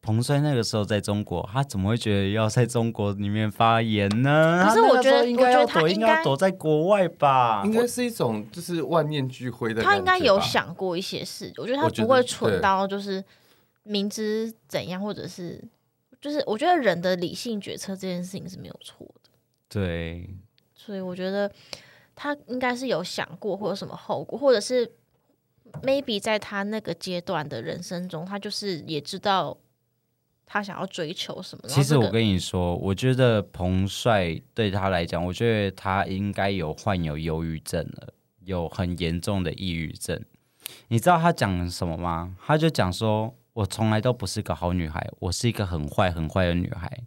[0.00, 4.64] 彭帅那个时候在中国，他怎么会觉得要在中国里面发言呢？
[4.66, 7.62] 可是我觉得应该要躲，我觉得他应应该要躲在国外吧？
[7.64, 9.82] 应该是一种就是万念俱灰的。
[9.82, 13.22] 他应该有想过一些事，我觉得他不会蠢到就是
[13.82, 15.62] 明知怎样，或者是
[16.20, 19.30] 就是我觉得人的理性决策这件事情是没有错的，
[19.68, 20.30] 对，
[20.86, 21.50] 所以我觉得
[22.14, 24.88] 他应该是有想过或有什么后果，或者是
[25.82, 29.58] maybe 在他那个阶段的人生中，他就是也知道
[30.46, 31.68] 他想要追求什么。
[31.68, 40.24] 其实我跟你说，我觉得彭帅对他来讲，我觉得他应该有患有忧郁症了，有很严重的抑郁症。
[40.86, 42.36] 你知道他讲什么吗？
[42.46, 47.02] 他就讲说，我从来都不是个好女孩，我是一个很坏很坏的女孩。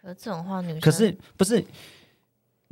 [0.00, 1.64] 可是这种话，女生可是不是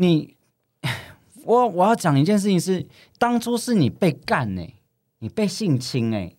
[0.00, 0.34] 你，
[1.44, 2.86] 我我要讲一件事情是，
[3.18, 4.66] 当初是你被干呢、
[5.18, 6.34] 你被性侵哎、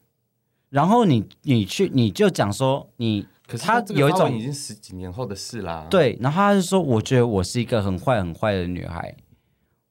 [0.69, 9.15] 然后你你去你就讲说你可是他有一种已经十几年后的事啦。，对，然后他就说，我觉得我是一个很坏很坏的女孩。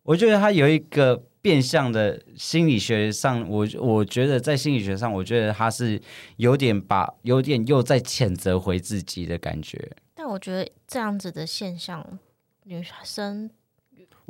[0.02, 6.00] 我觉得他有一个变相的心理学上，我我觉得在心理学上，我觉得他是
[6.38, 9.92] 有点把有点又在谴责回自己的感觉。
[10.14, 12.18] 但我觉得这样子的现象，
[12.64, 13.50] 女生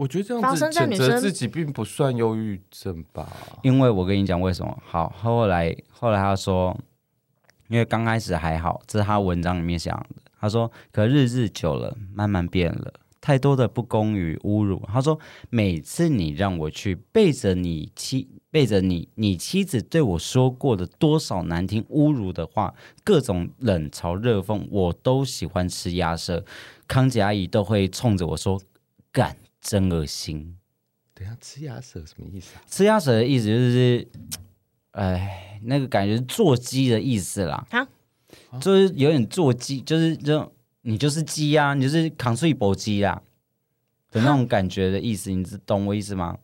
[0.00, 3.30] 我觉得这样子谴生在女生责自己并不算忧郁症吧？
[3.62, 6.74] 因为我跟你讲为什么好，后来后来他说，
[7.68, 10.22] 因为刚开始还好，这是他文章里面讲的。
[10.40, 14.82] 他说，可日日久了，慢慢变了，太多的不公与侮辱。
[14.90, 22.72] 他说，每次你让我去背着你妻背着你你妻子对我说过的多少难听侮辱的话，
[23.04, 26.42] 各种冷嘲热讽，我都喜欢吃鸭舌。
[26.88, 28.58] 康姐阿姨都会冲着我说
[29.12, 30.56] ：“干，真恶心。”
[31.14, 32.62] 等下吃鸭舌什么意思啊？
[32.66, 34.08] 吃鸭舌的意思就是，
[34.92, 37.86] 哎，那个感觉是做鸡的意思啦，啊
[38.60, 40.50] 就是有点做鸡，就是这种
[40.82, 43.20] 你就是鸡啊，你就是扛睡搏鸡啦
[44.10, 46.38] 的那种感觉的意思，你知懂我意思吗？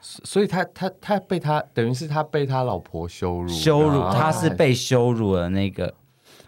[0.00, 5.94] 所以他他他被他等于是他被他老婆羞辱，羞辱，他是被羞辱的那个。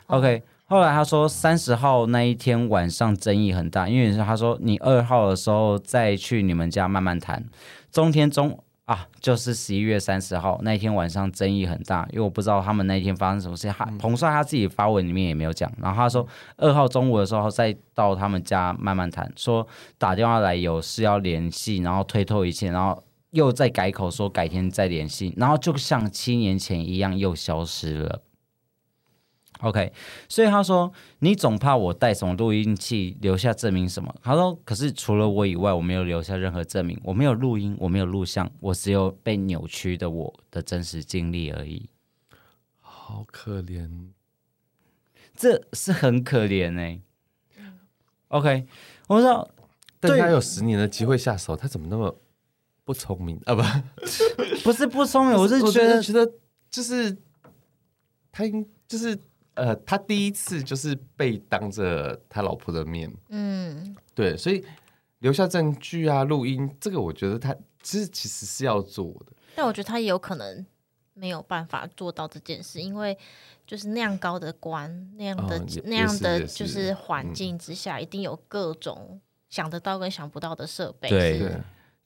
[0.06, 7.44] OK，后来他说三十号那一天晚上争议很大，因为他说你二号的时候再去你们家慢慢谈，
[7.90, 19.66] 中天中啊就是十一月三十号那一天晚上争议很大，因为我不知道他们那一天发生什么事，他彭帅他自己发文里面也没有讲，然后他说二号中午的时候再到他们家慢慢谈，说
[19.98, 23.02] 打电话来有事要联系，然后推脱一切，然后。
[23.32, 28.20] 又再改口说改天再联系，然后就像七年前一样又消失了。
[29.62, 29.92] OK，
[30.28, 34.14] 所以他说你总怕我带什么录音器留下证明什么？
[34.22, 41.88] 他说可是除了我以外，我没有留下任何证明，我没有录音，我没有录像，我只有被扭曲的我的真实经历而已。
[42.80, 44.08] 好可怜。
[45.34, 47.00] 这是很可怜哎、
[48.28, 48.66] OK，
[49.08, 49.48] 我知道
[50.00, 52.18] 对但他有十年的机会下手，他怎么那么
[52.84, 53.54] 不聪明啊？
[53.54, 53.62] 不，
[54.64, 56.30] 不是不聪明，我是 觉得觉得
[56.70, 57.16] 就是
[58.30, 59.18] 他应就是
[59.54, 64.64] 呃，他第一次就是被当着他老婆的面，嗯，对，所以
[65.18, 69.32] 留下证据啊、录音，这个我觉得他其实其实是要做的。
[69.54, 70.64] 但我觉得他也有可能
[71.14, 73.16] 没有办法做到这件事，因为
[73.66, 81.10] 就是那样高的官，那样的、哦那样的就是环境之下，一定有各种想得到跟想不到的设备。
[81.10, 81.52] 对，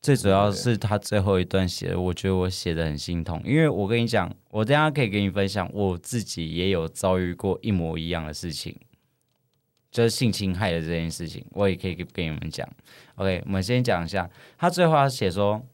[0.03, 8.79] 最主要是他最后一段写的，我觉得我写的很心痛，因为我跟你讲，我等下可以跟你分享，我自己也有遭遇过一模一样的事情，
[9.91, 12.69] 就是性侵害的这件事情，我也可以跟跟你们讲。
[13.17, 15.67] OK，我们先讲一下，他最后他写说，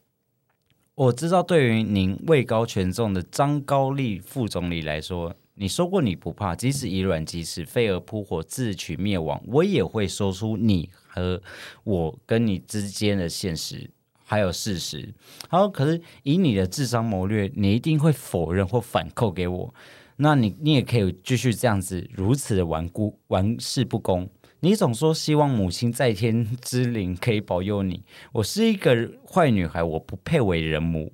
[0.95, 5.35] 我知道对于您位高权重的张高丽副总理来说。
[5.55, 11.39] 你说过你不怕，即使以卵击石、飞蛾扑火、自取灭亡，我也会说出你和
[11.83, 13.87] 我跟你之间的现实。
[14.33, 15.13] 还有事实。
[15.47, 19.71] 好：“可是以你的智商谋略，你一定会否认或反扣给我。
[20.15, 24.27] 那你你也可以继续这样子如此的顽固玩世不恭。
[24.61, 28.03] 你总说希望母亲在天之灵可以保佑你。
[28.31, 31.13] 我是一个坏女孩，我不配为人母。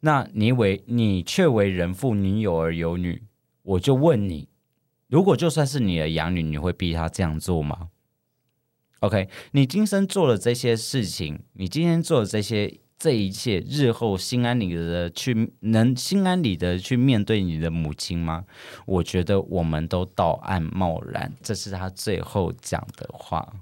[0.00, 3.22] 那你为你却为人父，你有儿有女。
[3.62, 4.48] 我就问你，
[5.06, 7.90] 如果就算是你的养女，你会逼她这样做吗？”
[9.00, 18.44] OK，你今生做了这些事情，你今天做的这些这一切，日后心安理得的去能心安理得去面对你的母亲吗？
[18.86, 23.54] 我觉得我们都到岸贸然，这是他最后讲的话。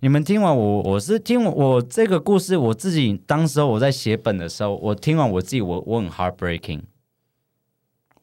[0.00, 6.82] 你们听完我，我是听我这个故事，我自己当时候我在写本的时候，我听完我自己，我我很 heartbreaking，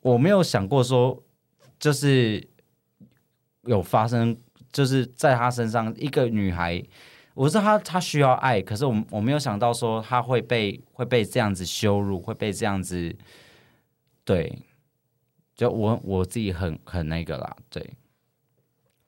[0.02, 1.24] 我没有想过说，
[1.80, 2.50] 就是
[3.62, 4.38] 有发生。
[4.74, 6.84] 就是在她身上，一个女孩，
[7.36, 13.16] 我知道她她需要爱，可是我我没有想到说她会被会被这样子羞辱，会被这样子，
[14.26, 14.60] 对，
[15.56, 17.88] 就我我自己很很那个啦，对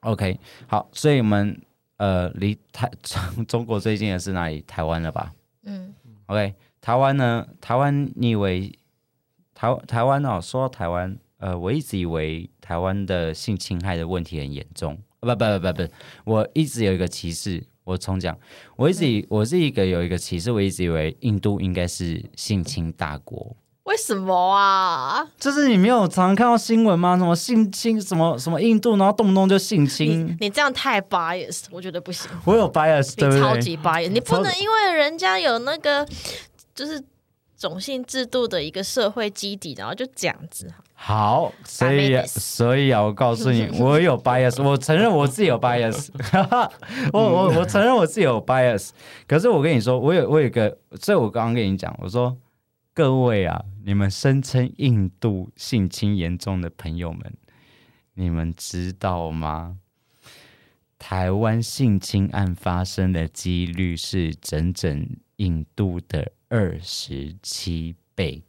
[0.01, 1.59] ，OK，好，所以我们
[1.97, 2.89] 呃离台
[3.47, 4.61] 中国最近的是哪里？
[4.61, 5.33] 台湾了吧？
[5.63, 5.93] 嗯
[6.27, 7.47] ，OK，台湾呢？
[7.59, 8.71] 台湾你以为
[9.55, 10.39] 台台湾哦？
[10.39, 15.01] 说到台湾，呃，我一直以为台湾的性侵害的问题很严重。
[15.25, 17.63] 不不不不不，我一直有一个歧视。
[17.83, 18.35] 我重讲，
[18.77, 23.55] 我一直以我是一个有一个歧视，我一直以为印度应该是性侵大国。
[23.83, 25.23] 为什么啊？
[25.39, 27.15] 就是你没有常常看到新闻吗？
[27.15, 30.35] 什么性侵什么什么印度，然后动不动就性侵。
[30.39, 32.27] 你这样太 bias，我觉得不行。
[32.45, 33.39] 我有 bias，对不对？
[33.39, 36.03] 你超级 bias，你不能因为人家有那个
[36.73, 36.99] 就是
[37.67, 40.71] 种姓制度的一个社会基底，然后就这样子。
[40.93, 46.09] 好，所以所以啊，我告诉你，我有 bias，我承认我自己有 bias，
[47.11, 48.91] 我我我承认我自己有 bias。
[49.27, 52.37] 可是我跟你说，我有我有一个，所以我刚刚跟你讲，我说
[52.93, 57.33] 各位啊，你们声称印度性侵严重的朋友们，
[58.13, 59.77] 你们知道吗？
[60.97, 68.43] 台湾性侵案发生的几率是整整印度的二十七倍。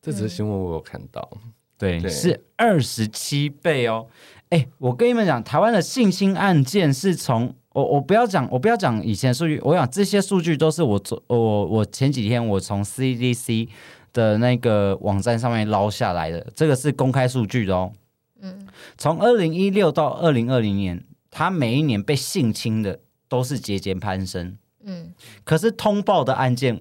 [0.00, 1.28] 这则新闻我有看到，
[1.76, 4.06] 对，对是二十七倍哦。
[4.50, 13.68] 哎，我跟你们讲，台湾的性侵案件是从我我不要讲，我不要讲以前的数据，我讲这些数据都是我昨我我前几天我从 CDC
[14.14, 17.92] 的那个网站上面捞下来的，这个是公开数据的哦。
[18.40, 25.12] 嗯，从二零一六到二零二零年，他每一年被性侵的都是节节攀升，嗯
[25.44, 26.80] 可是通报的案件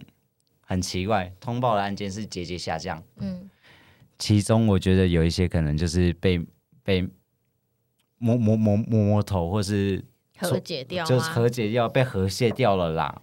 [0.70, 3.02] 很奇怪，通报的案件是节节下降。
[3.20, 3.50] 嗯
[4.20, 6.44] 其中我觉得有一些可能就是被
[6.84, 7.08] 被
[8.18, 10.04] 摸摸摸摸摸头，或是
[10.38, 11.30] 和解掉就是？
[11.30, 13.22] 和解掉被和谐掉了啦。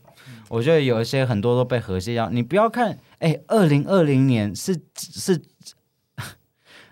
[0.48, 2.30] 我觉得有一些很多都被和谐掉。
[2.30, 5.42] 你不要看，哎，二零二零年是是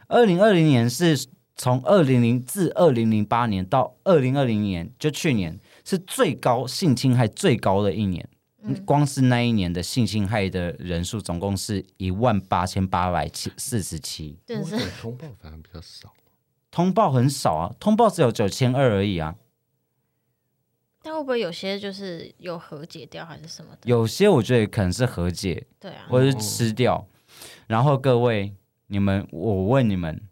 [0.08, 8.28] 二零二零年是从二零零至二零零八年到二零二零年，就去年是最高性侵害最高的一年。
[8.64, 16.12] 嗯光是那一年的性侵害的人数总共是一万八千八百七四十七，真是我怎么通报反而比较少。
[16.70, 19.34] 通报很少啊，通报只有九千二而已啊。
[21.02, 23.78] 但会不会有些就是有和解掉还是什么的？
[23.84, 27.06] 有些我觉得可能是和解，对啊，或者是吃掉。
[27.66, 28.54] 然后各位，
[28.86, 30.22] 你们，我问你们，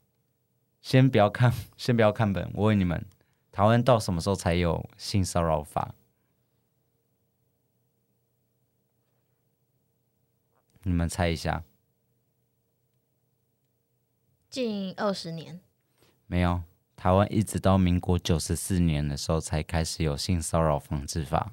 [0.80, 3.04] 先不要看，先不要看本，我问你们，
[3.50, 5.94] 台湾到什么时候才有性骚扰法？
[10.82, 11.62] 你们猜一下，
[14.48, 15.60] 近二十年，
[16.26, 16.62] 没有？
[16.96, 21.52] 台湾一直到民国九十四年的时候才开始有性骚扰防治法。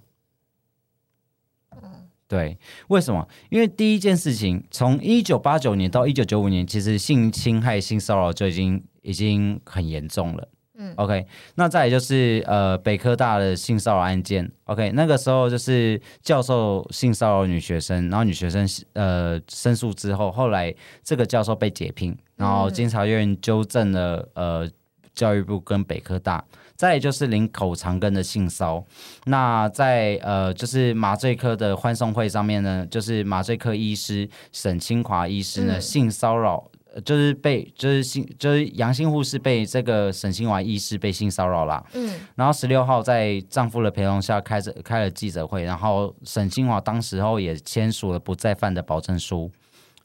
[2.28, 2.58] 对，
[2.90, 3.28] 为什么？
[3.50, 10.50] 因为第一件事情，从一九八九年到一九九五年，其实性侵害、性骚扰就已经已经很严重了。
[10.80, 11.26] 嗯，OK，
[11.56, 20.74] 那再来就是呃北科大的性骚扰案件，OK，那个时候就是教授性骚扰女学生，然后女学生呃申诉之后，后来
[21.04, 22.74] 这个教授被解聘，然后嗯。
[22.74, 24.70] 监察院纠正了呃
[25.16, 28.86] 教育部跟北科大，再来就是林口长庚的性骚，
[29.26, 35.82] 那在呃就是麻醉科的欢送会上面呢，就是麻醉科医师沈清华医师呢、嗯。
[35.82, 36.70] 性骚扰。
[36.98, 49.52] 呃就是被就是性就是阳性护士被这个沈清华医师被性骚扰啦，嗯然后十六号在丈夫的陪同下开着开了记者会，然后沈清华当时候也签署了不再犯的保证书。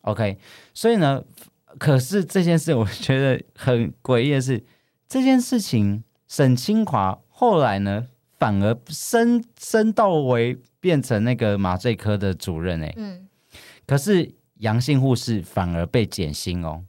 [0.03, 0.37] OK，
[0.75, 1.23] 所以呢，
[1.79, 4.63] 可是这件事我觉得很诡异的是，
[5.09, 8.07] 这件事情沈清华后来呢
[8.39, 13.29] 反而升升到为变成那个麻醉科的主任哎、嗯，
[13.87, 16.85] 可是阳性护士反而被减薪哦。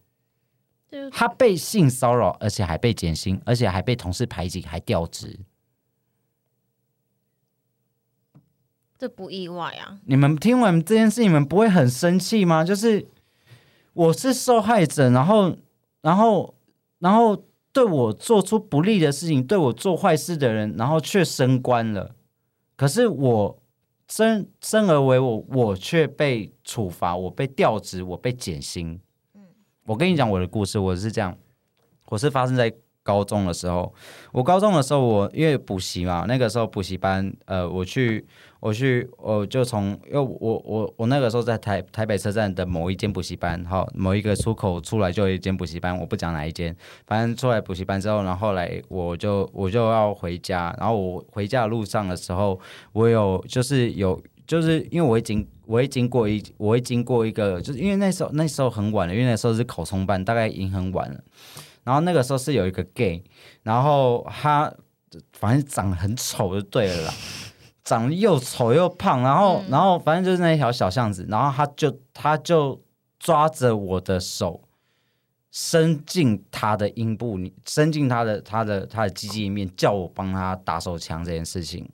[1.12, 5.40] 他被性骚扰，而且还被减薪，而且还被同事排挤，还调职。
[8.96, 10.00] 这不意外啊。
[10.06, 12.64] 你们听完这件事，你们不会很生气吗？
[12.64, 13.08] 就是
[13.94, 15.58] 我是受害者，然后，
[16.02, 16.54] 然后，
[17.00, 22.16] 然后对我做出不利的事情，对我做坏事的人，然后却升官了。
[22.76, 23.63] 可是我
[24.16, 29.02] 生生而为我，我却被处罚，我被调职，我被减薪。
[29.34, 29.42] 嗯
[29.86, 31.36] 我跟你讲我的故事，我是这样，
[32.10, 32.72] 我是发生在
[33.04, 33.94] 高中的时候。
[34.32, 38.26] 我高中的时候，我因为补习嘛，那个时候补习班，呃，我去，
[38.60, 46.76] 我去，我就从，因为我我我那个时候在台台北车站的某一间补习班，好，某一个出口出来就有一间补习班，我不讲哪一间，
[47.06, 52.60] 反正出来补习班之后，然后来我就我就要回家，然后我回家的路上的时候，
[52.94, 54.22] 我有就是有。
[54.46, 61.18] 就是因为我已经我会经过一我会经过一个，就是因为那时候那时候很晚了，因为那时候是考冲班，大概已经很晚了。
[61.84, 63.24] 然后那个时候是有一个 gay，
[63.64, 64.74] 然后他
[65.34, 67.14] 反正长得很丑就对了啦，
[67.84, 72.82] 长得又丑又胖，然后、嗯然后反正就是那一条小巷子，然后他就他就
[73.20, 74.62] 抓着我的手，
[75.52, 81.90] 伸进他的阴部里，伸进他的他的他的鸡鸡里面，叫我帮他打手枪这件事情。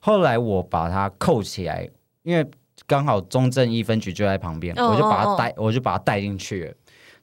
[0.00, 1.88] 后来我把他扣起来，
[2.22, 2.46] 因为
[2.86, 6.74] 刚好中正一分局就在旁边，哦我就把他带，我就把他带进去了。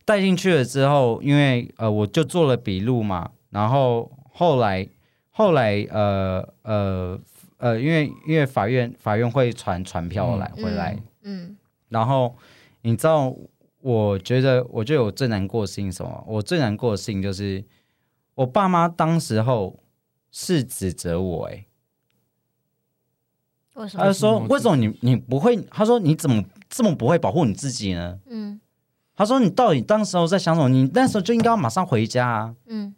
[0.06, 4.88] 带进去了之后，因为呃，我就做了笔录嘛，然后后来
[5.30, 7.20] 后来呃呃
[7.58, 11.58] 呃，因为因为法院法院会传传票来、回来，嗯
[11.90, 12.36] 然后
[12.82, 13.36] 你知道，
[13.82, 16.24] 我觉得我觉得我最难过的事情什么？
[16.28, 17.64] 我最难过的事情就是
[18.36, 19.80] 我爸妈当时候
[20.32, 21.66] 是指责我、欸，
[23.76, 24.04] 为什么？
[24.04, 25.56] 他就说为什么为什么你你不会？
[25.70, 28.20] 他说你怎么这么不会保护你自己呢？
[28.26, 28.60] 嗯
[29.22, 30.68] 他说你到底当时候在想什么？
[30.68, 32.56] 你那时候就应该要马上回家啊！
[32.66, 32.96] 嗯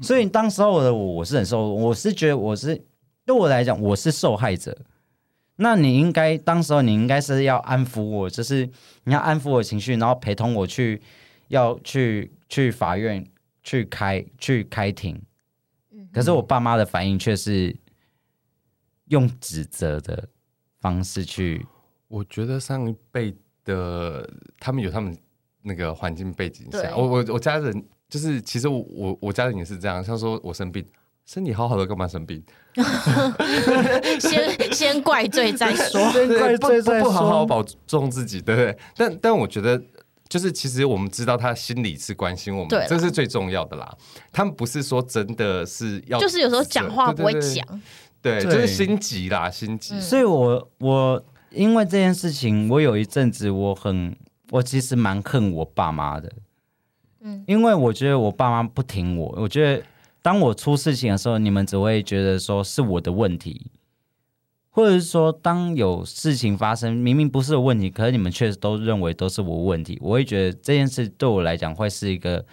[0.00, 2.82] 所以当时候的我，我是很受，我是觉得我是
[3.26, 4.74] 对我来讲，我是受害者。
[5.56, 8.66] 那你应该当时候你应该是要安抚我，就是
[9.04, 11.02] 你要安抚我情绪，然后陪同我去
[11.48, 13.22] 要去去法院
[13.62, 15.20] 去开去开庭。
[15.92, 17.76] 嗯可是我爸妈的反应却是
[19.08, 20.26] 用指责的
[20.78, 21.66] 方式去，
[22.08, 25.16] 我觉得上一辈的他们有他们
[25.62, 30.84] 那个环境背景下，我我我家人就是其实我我我家人也是这样，像说我生病，
[31.26, 32.42] 身体好好的干嘛生病？
[34.20, 36.00] 先先怪罪再说。
[36.12, 38.78] 先怪罪再不不好好保重自己，对不对？
[38.96, 39.82] 但但我觉得。
[40.30, 43.92] 就是其实我们知道他心里是关心我们，对这是最重要的啦。
[44.30, 47.66] 他们不是说真的是要，就是有时候讲话不会讲，
[48.22, 49.96] 对，对就是心急啦，心急。
[49.96, 51.20] 嗯所以我我
[51.52, 54.16] 因为这件事情，我有一阵子我很
[54.50, 56.32] 我其实蛮恨我爸妈的，
[57.20, 57.44] 嗯。
[57.46, 59.82] 因为我觉得我爸妈不听我，我觉得
[60.22, 63.70] 当我出事情的时候，你们只会觉得说是我的问题，
[64.70, 72.44] 或者是说当有事情发生，明明不是有问题，可是你们确实都认为都是我问题，我会觉得这件事对我来讲会是一个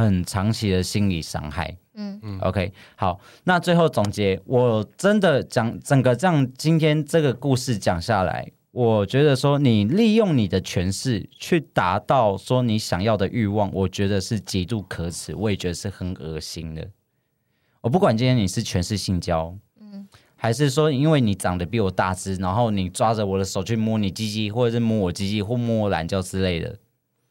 [0.00, 1.76] 很长期的心理伤害。
[1.94, 16.88] 嗯嗯 OK，好，那最后总结，我真的讲整个这样今天这个故事讲下来，我觉得说你利用你的权势去达到说你想要的欲望，我觉得是极度可耻，我也觉得是很恶心的。
[17.82, 26.78] 我不管今天你是权势性交，嗯还是说因为你长得比我大只，然后你抓着我的手去摸你鸡鸡，或者是摸我鸡鸡或摸我懒觉之类的，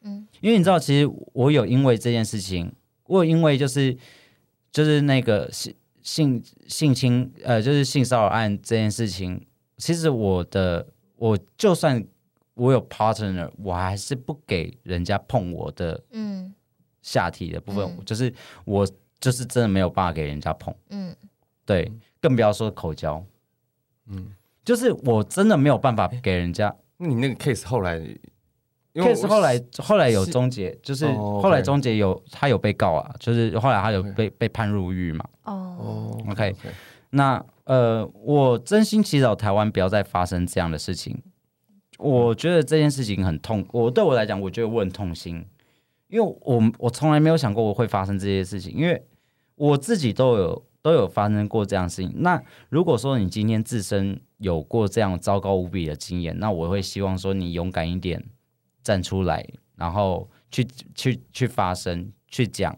[0.02, 0.28] 嗯。
[0.42, 2.72] 因为你知道，其实我有因为这件事情，
[3.06, 3.98] 我有因为就是
[4.72, 9.46] 就是那个性性性侵呃，就是性骚扰案这件事情，
[9.78, 10.88] 其实我的
[11.18, 12.06] 我就算
[12.54, 16.54] 我有 partner，我还是不给人家碰我的嗯。
[17.02, 18.06] 下体的部分，嗯。
[18.06, 18.32] 就是
[18.66, 18.86] 我
[19.20, 21.16] 就是真的没有办法给人家碰，嗯。
[21.66, 23.24] 对，更不要说口交，
[24.08, 24.34] 嗯，
[24.66, 26.76] 就是我真的没有办法给人家。
[26.98, 28.00] 那你那个 case 后来，
[28.94, 35.26] case 后来后来有终结，就是哦后来终结有他有被告啊，就是后来他有被被判入狱嘛。
[35.44, 36.56] 哦哦 OK
[37.12, 41.22] 那呃，我真心祈祷台湾不要再发生这样的事情。
[41.98, 45.46] 我觉得这件事情很痛，我对我来讲，我觉得我很痛心，
[46.08, 49.04] 因为我我从来没有想过我会发生这些事情，因为
[49.56, 52.14] 我自己都有都有发生过这样的事情。
[52.18, 58.24] 那如果说你今天自身有过这样糟糕无比的经验，那我会希望说你勇敢一点，
[58.90, 60.66] 站出来，然后去
[60.96, 62.76] 去去发声，去讲，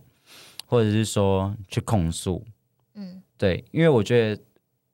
[0.65, 2.43] 或者是说去控诉。
[2.95, 4.43] 嗯对，因为我觉得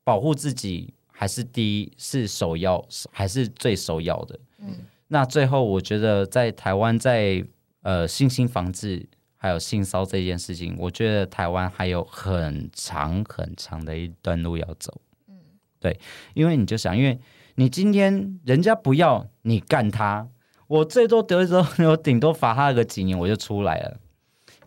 [0.03, 4.39] 保护自己还是第一，是首要，还是最首要的。
[4.59, 4.75] 嗯
[5.07, 7.43] 那最后，我觉得在台湾在
[7.81, 15.01] 呃性侵防治还有性骚这件事情，我觉得台湾还有很长很长的一段路要走。
[15.27, 15.35] 嗯
[15.79, 15.99] 对，
[16.35, 17.19] 因为你就想，因为
[17.55, 20.27] 你今天人家不要你干他，
[20.67, 23.97] 我最多得一周，我顶多罚他个几年，我就出来了。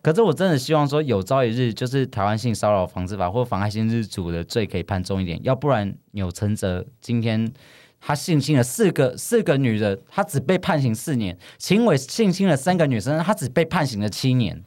[0.01, 7.53] 可是我真的希望说，有朝一日就是台湾性骚扰防治法或妨害性日主的罪可以判重一点，要不然钮承泽今天
[7.99, 14.63] 他性侵了四个四个女人，他只被判刑四年；秦伟性侵了三个女生，他只被判刑了七年。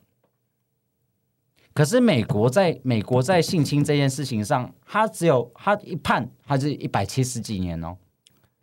[1.72, 7.96] 可是美国在美国在性侵这件事情上，他只有他一判，他是一百七十几年哦。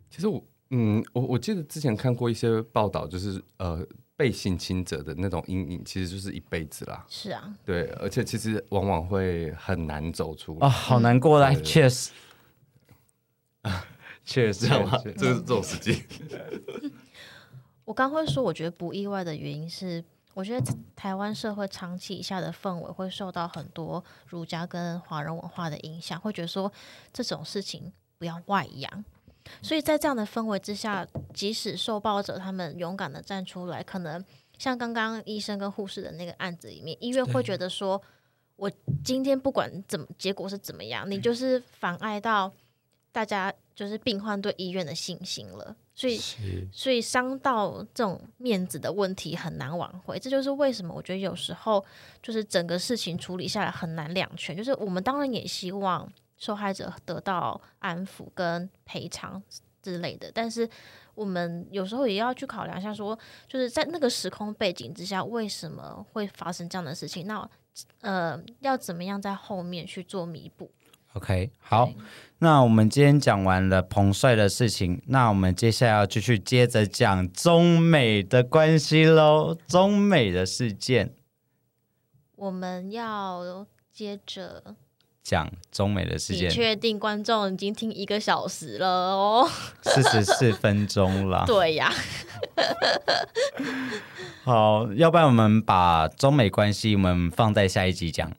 [0.08, 0.42] 其实我，
[0.74, 7.04] 嗯，我我记得之前看过一些报道，就是呃，被性侵者的那种阴影，其实就是一辈子啦。
[7.10, 12.10] 是啊，对，而且其实往往会很难走出啊、好难过来， 对确实，
[14.24, 14.96] 确实这样吗？
[14.96, 16.02] 确实这个是这种时机。
[17.84, 20.02] 我刚会说，我觉得不意外的原因是，
[20.32, 26.72] 我觉得台湾社会长期以下的氛围会受到很多儒家跟华人文化的影响，会觉得说
[27.12, 29.04] 这种事情不要外扬。
[29.60, 34.24] 所以在这样的氛围之下，即使受暴者他们勇敢的站出来，可能
[34.58, 38.00] 像刚刚医生跟护士的那个案子里面，医院会觉得说，
[38.56, 38.70] 我
[39.04, 42.52] 今天不管怎么结果是怎么样，你就是妨碍到
[43.10, 46.20] 大家就是病患对医院的信心了，所以
[46.72, 51.84] 所以伤到这种面子的问题很难挽回，这就是为什么我觉得有时候
[52.22, 54.56] 就是整个事情处理下来很难两全。
[54.56, 56.10] 就是我们当然也希望
[56.42, 59.40] 受害者得到安抚跟赔偿
[59.80, 60.68] 之类的，但是
[61.14, 63.16] 我们有时候也要去考量一下说
[63.46, 67.28] 就是在那个时空背景之下，为什么会发生这样的事情？
[67.28, 67.48] 那
[68.00, 70.68] 呃，要怎么样在后面去做弥补
[71.12, 71.88] ？OK，好，
[72.38, 81.14] 那我们今天讲完了彭帅的事情，那我们接下来要继续接着讲中美的关系喽，中美的事件。
[82.34, 84.74] 我们要接着，
[85.22, 89.48] 讲中美的事你件，确定观众已经听一个小时了哦？
[89.82, 91.44] 四十四分钟了。
[91.48, 91.92] 对呀，
[94.44, 98.30] 好，要不然我们把中美关系我们放在下一集讲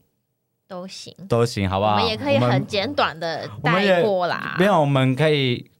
[0.68, 1.14] 都行。
[1.28, 1.92] 都行，好不好？
[1.92, 4.56] 我们也可以很简短的带过啦。
[4.58, 5.70] 没有，我们可以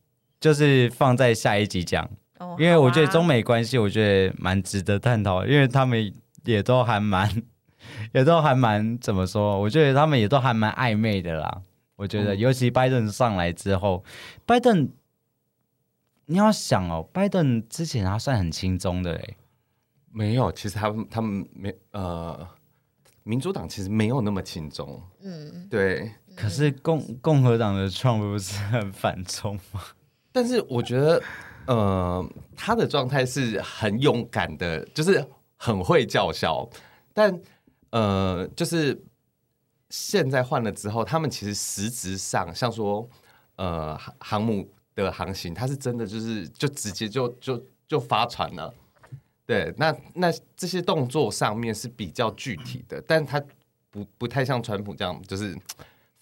[0.40, 6.12] 就是放在下一集讲，哦，因为我觉得中美关系，我觉得蛮值得探讨，因为他们
[6.44, 7.30] 也都还蛮，
[8.14, 9.60] 也都还蛮怎么说？
[9.60, 11.62] 我觉得他们也都还蛮暧昧的啦。
[11.96, 14.02] 我觉得，嗯尤其拜登上来之后，
[14.46, 14.88] 拜登
[16.26, 19.36] 你要想哦，拜登之前他算很轻松的嘞，
[20.12, 22.48] 没有，其实他们他们没呃，
[23.24, 26.10] 民主党其实没有那么轻松，嗯，对。
[26.36, 29.80] 可是共共和党的 Trump 不是很反冲吗？
[30.32, 31.22] 但是我觉得，
[31.66, 35.24] 呃，他的状态是很勇敢的，就是
[35.56, 36.68] 很会叫嚣。
[37.12, 37.40] 但
[37.94, 39.00] 呃，就是
[39.88, 43.08] 现在换了之后，他们其实实质上，像说
[43.54, 48.74] 呃航航母的航行，它是真的就是就直接就就就发船了。
[49.46, 53.40] 对，那那这些动作上面是比较具体的，但它
[53.92, 55.56] 不不太像川普这样，就是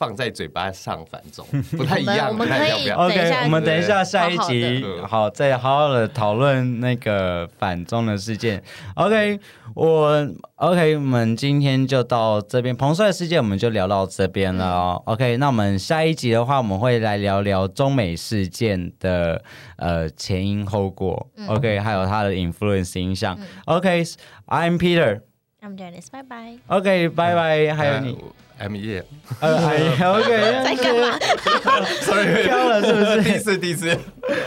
[0.02, 1.46] 放在嘴巴上反中，
[1.78, 2.96] 不太一样，我们不太一样，可以不要
[3.28, 8.60] OK，我们等一下下一好好集好再好好的讨论那个反中的事件。
[8.96, 9.38] OK，
[9.76, 15.02] 我 OK，我们今天就到这边，彭帅的事件我们就聊到这边了哦。
[15.06, 19.40] OK，那我们下一集的话，我们会来聊聊中美事件的
[19.76, 21.28] 呃前因后果。
[21.46, 23.38] OK，还有它的 influence 影响。
[23.66, 25.20] OK，I'm Peter。
[25.62, 26.56] I'm Janice，拜拜。
[26.66, 27.72] OK，拜拜。
[27.72, 28.18] 还有你，
[28.62, 29.04] M 叶
[29.40, 29.58] 呃，
[29.96, 30.28] 还有 OK，
[30.64, 31.18] 在干嘛？
[32.00, 33.98] sorry， 飘了是不是第一次，第一次。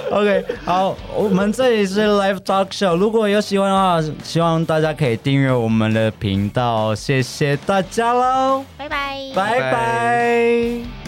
[0.09, 9.18] OK，好，我们这里是 Live Talk Show，如果有喜欢的话，希望大家可以订阅我们的频道，谢谢大家喽，拜拜。
[9.36, 11.05] 拜拜拜